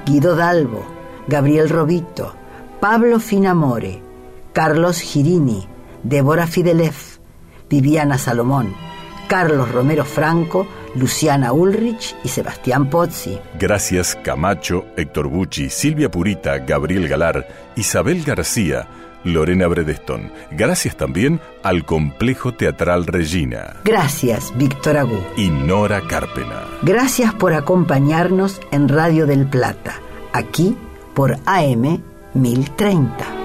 Guido 0.05 0.37
Dalbo, 0.37 0.85
Gabriel 1.27 1.71
Robito, 1.71 2.35
Pablo 2.81 3.19
Finamore, 3.19 4.03
Carlos 4.53 5.01
Girini, 5.01 5.67
Débora 6.03 6.47
Fidelev, 6.47 6.95
Viviana 7.71 8.19
Salomón, 8.19 8.75
Carlos 9.27 9.71
Romero 9.71 10.05
Franco, 10.05 10.67
Luciana 10.95 11.53
Ulrich 11.53 12.17
y 12.25 12.29
Sebastián 12.29 12.89
Pozzi. 12.89 13.39
Gracias 13.59 14.17
Camacho, 14.23 14.87
Héctor 14.97 15.29
Bucci, 15.29 15.71
Silvia 15.71 16.11
Purita, 16.11 16.59
Gabriel 16.59 17.09
Galar, 17.09 17.47
Isabel 17.77 18.23
García, 18.25 18.87
Lorena 19.25 19.67
Bredeston. 19.67 20.31
Gracias 20.51 20.97
también 20.97 21.41
al 21.63 21.85
Complejo 21.85 22.53
Teatral 22.53 23.07
Regina. 23.07 23.77
Gracias, 23.85 24.53
Víctor 24.57 24.99
Agú. 24.99 25.19
Y 25.37 25.49
Nora 25.49 26.03
Carpena. 26.07 26.65
Gracias 26.83 27.35
por 27.35 27.55
acompañarnos 27.55 28.61
en 28.71 28.89
Radio 28.89 29.27
del 29.27 29.47
Plata, 29.47 29.95
aquí 30.33 30.77
por 31.15 31.39
AM 31.47 32.03
1030. 32.35 33.44